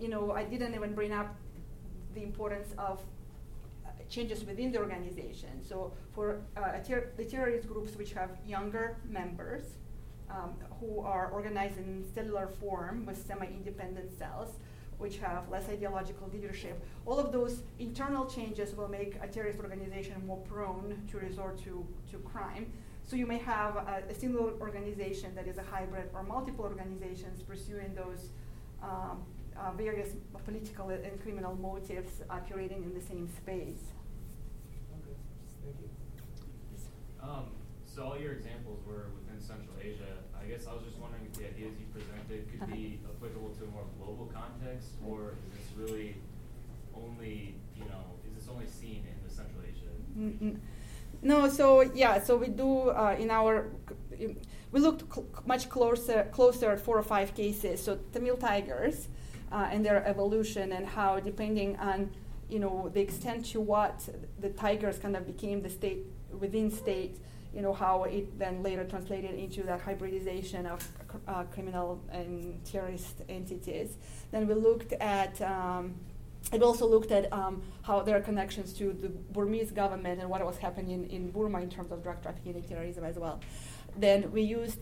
[0.00, 1.34] you know, I didn't even bring up
[2.14, 3.00] the importance of
[4.08, 5.62] changes within the organization.
[5.62, 9.64] So for uh, ter- the terrorist groups which have younger members
[10.30, 14.50] um, who are organized in cellular form with semi-independent cells,
[15.04, 20.14] which have less ideological leadership, all of those internal changes will make a terrorist organization
[20.26, 22.64] more prone to resort to, to crime.
[23.08, 27.42] So you may have a, a single organization that is a hybrid or multiple organizations
[27.42, 28.30] pursuing those
[28.82, 29.16] um,
[29.60, 30.10] uh, various
[30.46, 33.84] political and criminal motives operating in the same space.
[34.96, 35.16] Okay,
[35.62, 35.76] thank
[37.28, 37.44] Um,
[37.84, 40.14] so all your examples were within Central Asia.
[40.44, 43.64] I guess I was just wondering if the ideas you presented could be applicable to
[43.64, 46.16] a more global context, or is this really
[46.94, 49.92] only, you know, is this only seen in the Central Asia?
[50.18, 50.58] Mm-hmm.
[51.22, 53.70] No, so yeah, so we do uh, in our
[54.70, 57.82] we looked cl- much closer closer at four or five cases.
[57.82, 59.08] So Tamil tigers
[59.50, 62.10] uh, and their evolution and how depending on
[62.50, 64.06] you know the extent to what
[64.40, 66.04] the tigers kind of became the state
[66.38, 67.16] within state,
[67.54, 70.86] you know, how it then later translated into that hybridization of
[71.28, 73.96] uh, criminal and terrorist entities.
[74.32, 75.94] Then we looked at, um,
[76.52, 80.44] it also looked at um, how there are connections to the Burmese government and what
[80.44, 83.40] was happening in, Burma in terms of drug trafficking and terrorism as well.
[83.96, 84.80] Then we used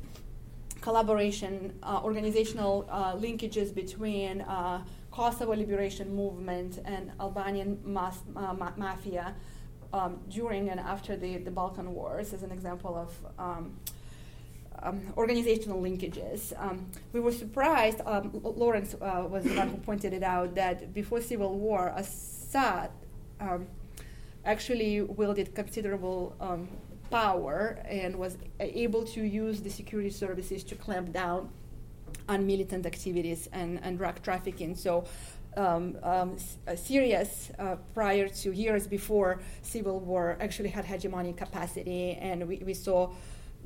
[0.81, 8.73] collaboration, uh, organizational uh, linkages between uh, Kosovo liberation movement and Albanian mas- uh, ma-
[8.77, 9.35] mafia
[9.93, 13.77] um, during and after the, the Balkan Wars as an example of um,
[14.83, 16.53] um, organizational linkages.
[16.59, 20.93] Um, we were surprised, um, Lawrence uh, was the one who pointed it out, that
[20.93, 22.91] before Civil War, Assad
[23.41, 23.67] um,
[24.45, 26.35] actually wielded considerable
[27.13, 31.51] power and was able to use the security services to clamp down
[32.29, 34.75] on militant activities and, and drug trafficking.
[34.75, 35.05] So
[35.57, 36.37] um, um,
[36.67, 36.75] uh,
[37.59, 43.11] uh, prior to years before civil war, actually had hegemonic capacity, and we, we saw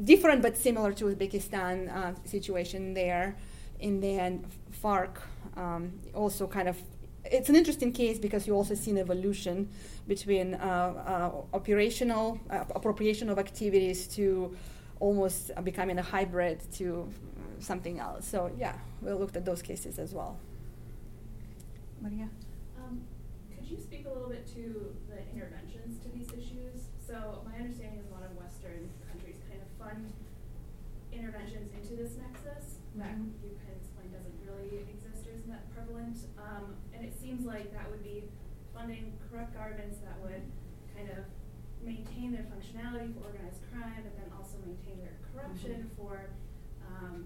[0.02, 3.36] different but similar to Uzbekistan uh, situation there.
[3.80, 4.46] And then
[4.82, 5.18] FARC
[5.56, 6.76] um, also kind of
[7.30, 9.68] it's an interesting case because you also see an evolution
[10.06, 14.56] between uh, uh, operational uh, appropriation of activities to
[15.00, 17.08] almost becoming a hybrid to
[17.58, 18.26] something else.
[18.26, 20.38] So yeah, we looked at those cases as well.
[22.00, 22.28] Maria?
[22.78, 23.02] Um,
[23.54, 26.92] could you speak a little bit to the interventions to these issues?
[27.00, 30.12] So my understanding is a lot of Western countries kind of fund
[31.12, 33.00] interventions into this nexus mm-hmm.
[33.00, 36.18] that you kind of explained doesn't really exist or isn't that prevalent.
[36.36, 38.28] Um, and it seems like that would be
[38.74, 40.44] funding corrupt governments that would
[40.92, 41.24] kind of
[41.80, 45.96] maintain their functionality for organized crime, but then also maintain their corruption mm-hmm.
[45.96, 46.28] for
[46.84, 47.24] um,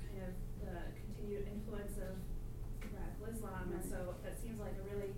[0.00, 0.32] kind of
[0.64, 2.16] the continued influence of
[3.42, 5.10] Islam, and so that seems like a really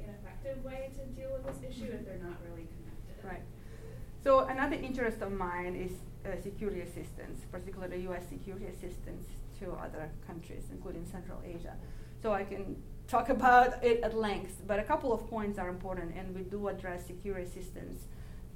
[0.00, 3.22] ineffective way to deal with this issue if they're not really connected.
[3.22, 3.44] Right.
[4.26, 5.92] So another interest of mine is
[6.26, 8.24] uh, security assistance, particularly U.S.
[8.28, 9.24] security assistance
[9.60, 11.74] to other countries, including Central Asia.
[12.20, 12.74] So I can
[13.06, 16.66] talk about it at length, but a couple of points are important, and we do
[16.66, 18.08] address security assistance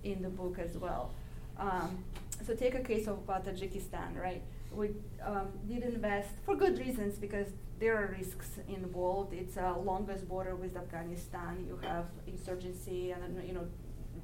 [0.03, 1.15] in the book as well.
[1.57, 2.03] Um,
[2.45, 4.43] so take a case of uh, Tajikistan, right?
[4.73, 4.89] We
[5.25, 7.47] um, did invest for good reasons because
[7.79, 9.33] there are risks involved.
[9.35, 11.65] It's a longest border with Afghanistan.
[11.69, 13.67] You have insurgency and you know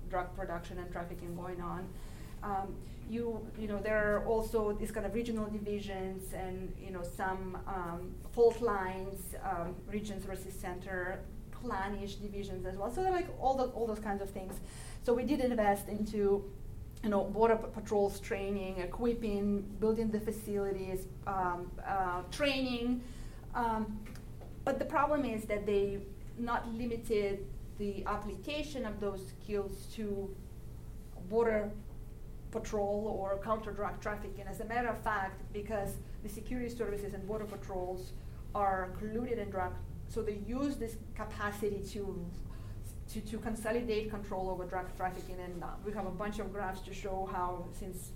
[0.09, 1.88] drug production and trafficking going on.
[2.42, 2.74] Um,
[3.09, 7.59] you you know there are also these kind of regional divisions and you know some
[7.66, 11.20] um, fault lines, um, regions versus center,
[11.52, 12.90] clannish divisions as well.
[12.90, 14.54] So like all those all those kinds of things.
[15.04, 16.44] So we did invest into
[17.02, 23.02] you know, border patrols training, equipping, building the facilities, um, uh, training,
[23.54, 24.00] um,
[24.64, 25.98] but the problem is that they
[26.38, 27.46] not limited
[27.79, 30.35] the application of those skills to
[31.29, 31.70] border
[32.51, 34.47] patrol or counter drug trafficking.
[34.47, 38.12] As a matter of fact, because the security services and border patrols
[38.55, 39.74] are colluded in drug,
[40.09, 42.24] so they use this capacity to
[43.12, 45.37] to, to consolidate control over drug trafficking.
[45.39, 48.11] And uh, we have a bunch of graphs to show how since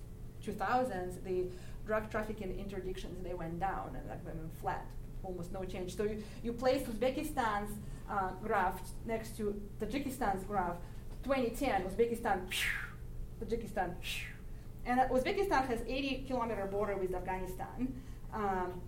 [0.45, 1.45] 2000s the
[1.87, 4.87] drug trafficking interdictions they went down and like went flat
[5.23, 5.97] almost no change.
[5.97, 7.73] So you, you place Uzbekistan's
[8.11, 10.77] uh, graph next to Tajikistan's graph,
[11.25, 12.41] 2010, Uzbekistan,
[13.45, 13.95] Tajikistan,
[14.87, 17.95] and Uzbekistan has 80 kilometer border with Afghanistan.
[18.33, 18.81] Um,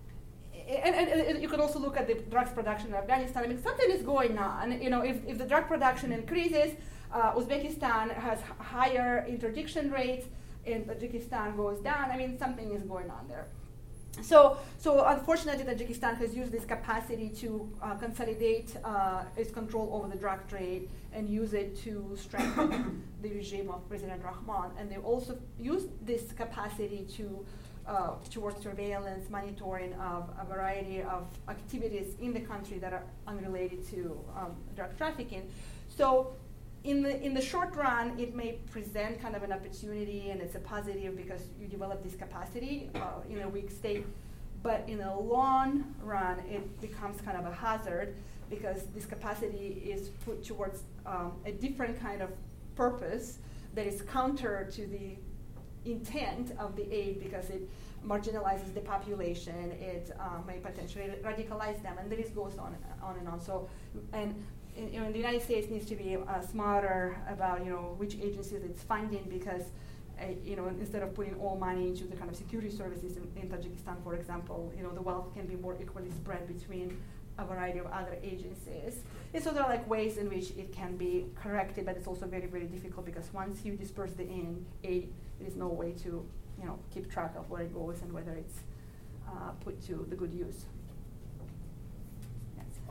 [0.69, 3.45] and, and, and, you could also look at the drugs production in Afghanistan.
[3.45, 4.81] I mean, something is going on.
[4.81, 6.73] You know, if, if the drug production increases,
[7.13, 10.27] uh, Uzbekistan has higher interdiction rates,
[10.67, 12.11] and Tajikistan goes down.
[12.11, 13.47] I mean, something is going on there.
[14.21, 20.07] So, so unfortunately, Tajikistan has used this capacity to uh, consolidate uh, its control over
[20.07, 24.71] the drug trade and use it to strengthen the regime of President Rahmon.
[24.79, 27.45] And they also used this capacity to
[27.87, 33.89] uh, towards surveillance, monitoring of a variety of activities in the country that are unrelated
[33.91, 35.51] to um, drug trafficking.
[35.89, 36.35] So
[36.85, 40.57] in the in the short run, it may present kind of an opportunity, and it's
[40.57, 44.05] a positive because you develop this capacity uh, in a weak state.
[44.63, 48.15] But in the long run, it becomes kind of a hazard
[48.49, 52.31] because this capacity is put towards um, a different kind of
[52.77, 53.39] purpose
[53.75, 55.17] that is counter to the
[55.85, 57.69] intent of the aid because it
[58.07, 63.17] marginalizes the population, it uh, may potentially radicalize them, and the list goes on, on
[63.17, 63.41] and on.
[63.41, 63.69] So,
[64.13, 64.35] and
[64.77, 68.17] in, you know, the United States needs to be uh, smarter about you know which
[68.17, 69.63] agencies it's funding because
[70.21, 73.25] uh, you know instead of putting all money into the kind of security services in,
[73.41, 76.97] in, Tajikistan, for example, you know the wealth can be more equally spread between
[77.39, 79.01] a variety of other agencies.
[79.33, 82.27] And so there are like ways in which it can be corrected, but it's also
[82.27, 84.27] very very difficult because once you disperse the
[84.85, 86.27] aid, there is no way to
[86.59, 88.61] you know keep track of where it goes and whether it's
[89.29, 90.65] uh, put to the good use.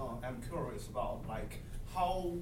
[0.02, 1.60] Uh, I'm curious about like
[1.94, 2.34] how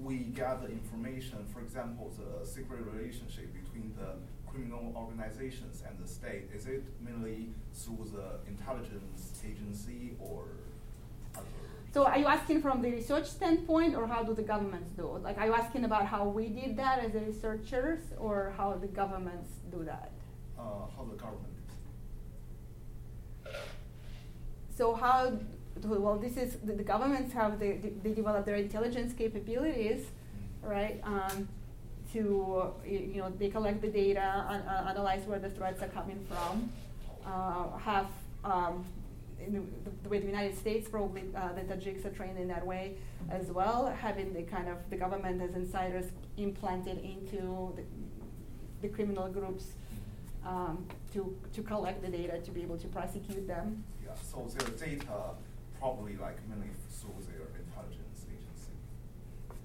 [0.00, 4.14] we gather information, for example, the secret relationship between the
[4.50, 10.44] criminal organizations and the state, is it mainly through the intelligence agency or
[11.34, 11.44] other?
[11.92, 15.22] So are you asking from the research standpoint or how do the governments do it?
[15.22, 19.50] Like are you asking about how we did that as researchers or how the governments
[19.70, 20.12] do that?
[20.58, 20.62] Uh,
[20.96, 21.46] how the government.
[24.76, 25.32] So how
[25.84, 30.06] well, this is the, the governments have the, they develop their intelligence capabilities,
[30.62, 31.00] right?
[31.04, 31.48] Um,
[32.12, 36.24] to, you know, they collect the data and uh, analyze where the threats are coming
[36.28, 36.70] from.
[37.26, 38.06] Uh, have
[38.44, 38.84] um,
[39.46, 39.60] the,
[40.02, 42.94] the, way the United States probably uh, the Tajiks are trained in that way
[43.30, 46.06] as well, having the kind of the government as insiders
[46.38, 47.82] implanted into the,
[48.80, 49.72] the criminal groups
[50.46, 53.84] um, to to collect the data to be able to prosecute them.
[54.04, 54.12] Yeah.
[54.22, 55.34] So their data
[55.78, 58.72] probably like mainly through their intelligence agency.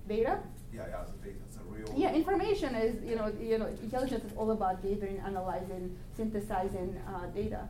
[0.08, 0.40] Data.
[0.74, 1.94] Yeah, yeah, the data, the real.
[1.96, 7.28] Yeah, information is you know you know intelligence is all about gathering, analyzing, synthesizing uh,
[7.28, 7.70] data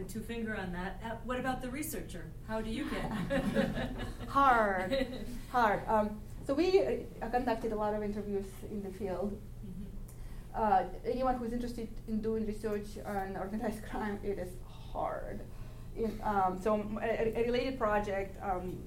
[0.00, 1.00] a two finger on that.
[1.04, 2.24] Uh, what about the researcher?
[2.48, 3.10] How do you get?
[4.28, 5.06] hard,
[5.50, 5.82] hard.
[5.88, 6.80] Um, so we
[7.20, 9.38] uh, conducted a lot of interviews in the field.
[9.66, 10.62] Mm-hmm.
[10.62, 14.50] Uh, anyone who's interested in doing research on organized crime, it is
[14.92, 15.40] hard.
[15.96, 18.78] In, um, so a, a, related project um,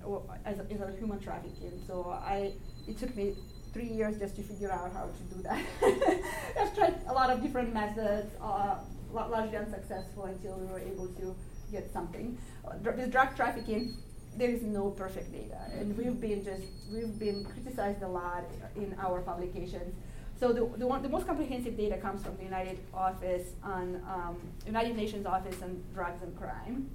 [0.44, 1.80] as is a human trafficking.
[1.86, 2.52] So I,
[2.88, 3.36] it took me
[3.74, 5.64] three years just to figure out how to do that.
[6.60, 8.34] I've tried a lot of different methods.
[8.42, 8.78] Uh,
[9.16, 11.36] largely unsuccessful until we were able to
[11.72, 12.38] get something.
[12.68, 13.96] Uh, with drug trafficking,
[14.38, 18.44] there is no perfect data, and we've been just we've been criticized a lot
[18.76, 19.96] in our publications.
[20.40, 24.38] So the, the, one, the most comprehensive data comes from the United Office on um,
[24.66, 26.90] United Nations Office on Drugs and Crime.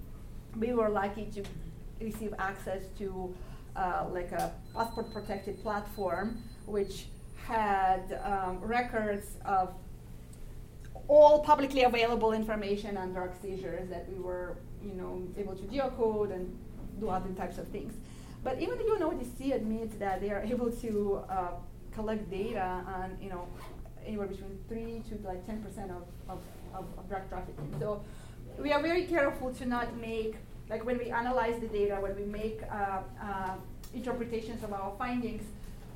[0.59, 1.43] We were lucky to
[2.05, 3.35] receive access to
[3.77, 7.07] uh, like a passport protected platform, which
[7.47, 9.73] had um, records of
[11.09, 16.33] all publicly available information on drug seizures that we were, you know, able to geocode
[16.33, 16.57] and
[17.01, 17.95] do other types of things.
[18.45, 21.49] But even the UNODC admits that they are able to uh,
[21.95, 23.47] collect data on, you know,
[24.07, 26.39] anywhere between three to like 10% of, of,
[26.75, 27.75] of, of drug trafficking.
[27.79, 28.03] So
[28.59, 30.37] we are very careful to not make,
[30.69, 33.55] like when we analyze the data, when we make uh, uh,
[33.95, 35.43] interpretations of our findings,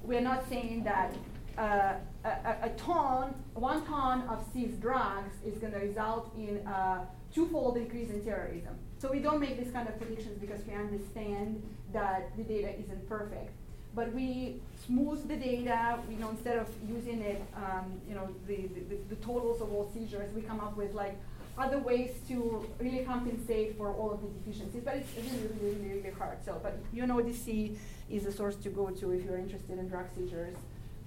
[0.02, 1.12] we're not saying that
[1.56, 2.28] uh, a,
[2.62, 8.10] a, ton, one ton of seized drugs is going to result in a twofold increase
[8.10, 8.74] in terrorism.
[8.98, 13.08] So we don't make this kind of predictions because we understand that the data isn't
[13.08, 13.52] perfect.
[13.94, 18.68] But we smooth the data, you know, instead of using it, um, you know, the,
[18.88, 21.16] the, the totals of all seizures, we come up with like
[21.56, 24.82] other ways to really compensate for all of the deficiencies.
[24.84, 26.38] But it's really, really, really, really hard.
[26.44, 27.76] So, but UNODC
[28.10, 30.56] is a source to go to if you're interested in drug seizures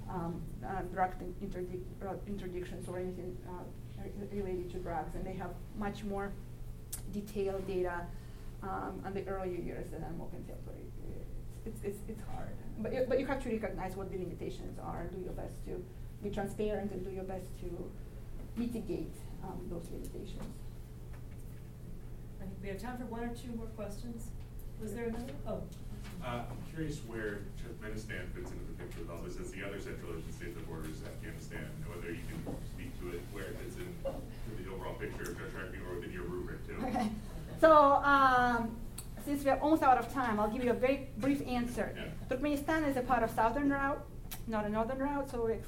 [0.10, 1.12] um, uh, drug
[1.44, 6.32] interdic uh, interdictions or anything uh, related to drugs, and they have much more
[7.14, 8.02] detailed data
[8.64, 10.80] um, on the earlier years than on more contemporary
[11.66, 12.56] It's, it's, it's hard.
[12.80, 15.66] But, it, but you have to recognize what the limitations are and do your best
[15.66, 15.84] to
[16.22, 17.92] be transparent and do your best to
[18.56, 19.14] mitigate
[19.44, 20.44] um, those limitations.
[22.40, 24.28] I think we have time for one or two more questions.
[24.82, 25.34] Was there another?
[25.48, 25.62] Oh.
[26.24, 29.80] Uh, I'm curious where Turkmenistan fits into the picture with all this as the other
[29.80, 33.58] Central Asian state that borders Afghanistan, and whether you can speak to it, where it
[33.58, 36.78] fits in to the overall picture of drug trafficking or within your rubric too.
[36.86, 37.10] Okay.
[37.60, 37.74] So,
[38.04, 38.70] um,
[39.28, 41.88] since we're almost out of time, I'll give you a very brief answer.
[42.30, 44.02] Turkmenistan is a part of southern route,
[44.48, 45.68] not a northern route, so it's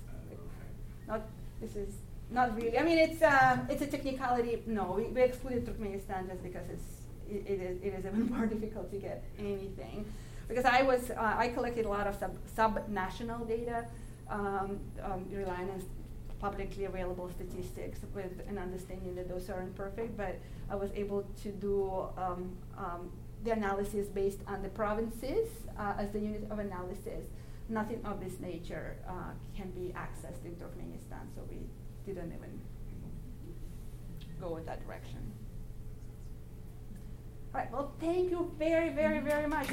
[1.08, 1.22] not,
[1.62, 1.94] this is
[2.32, 4.64] not really, I mean, it's, uh, it's a technicality.
[4.66, 6.88] No, we, we excluded Turkmenistan just because it's,
[7.30, 10.06] it, it, is, it is even more difficult to get anything
[10.50, 13.86] because I was uh, I collected a lot of sub sub-national data,
[14.30, 15.82] um, um, relying on
[16.42, 20.40] publicly available statistics with an understanding that those are imperfect, but
[20.70, 23.12] I was able to do um, um
[23.44, 25.48] the analysis based on the provinces
[25.78, 27.26] uh, as the unit of analysis.
[27.70, 31.60] Nothing of this nature uh, can be accessed in Turkmenistan, so we
[32.06, 32.60] didn't even
[34.42, 35.32] go in that direction.
[37.54, 39.68] All right, well, thank you very, very, very much.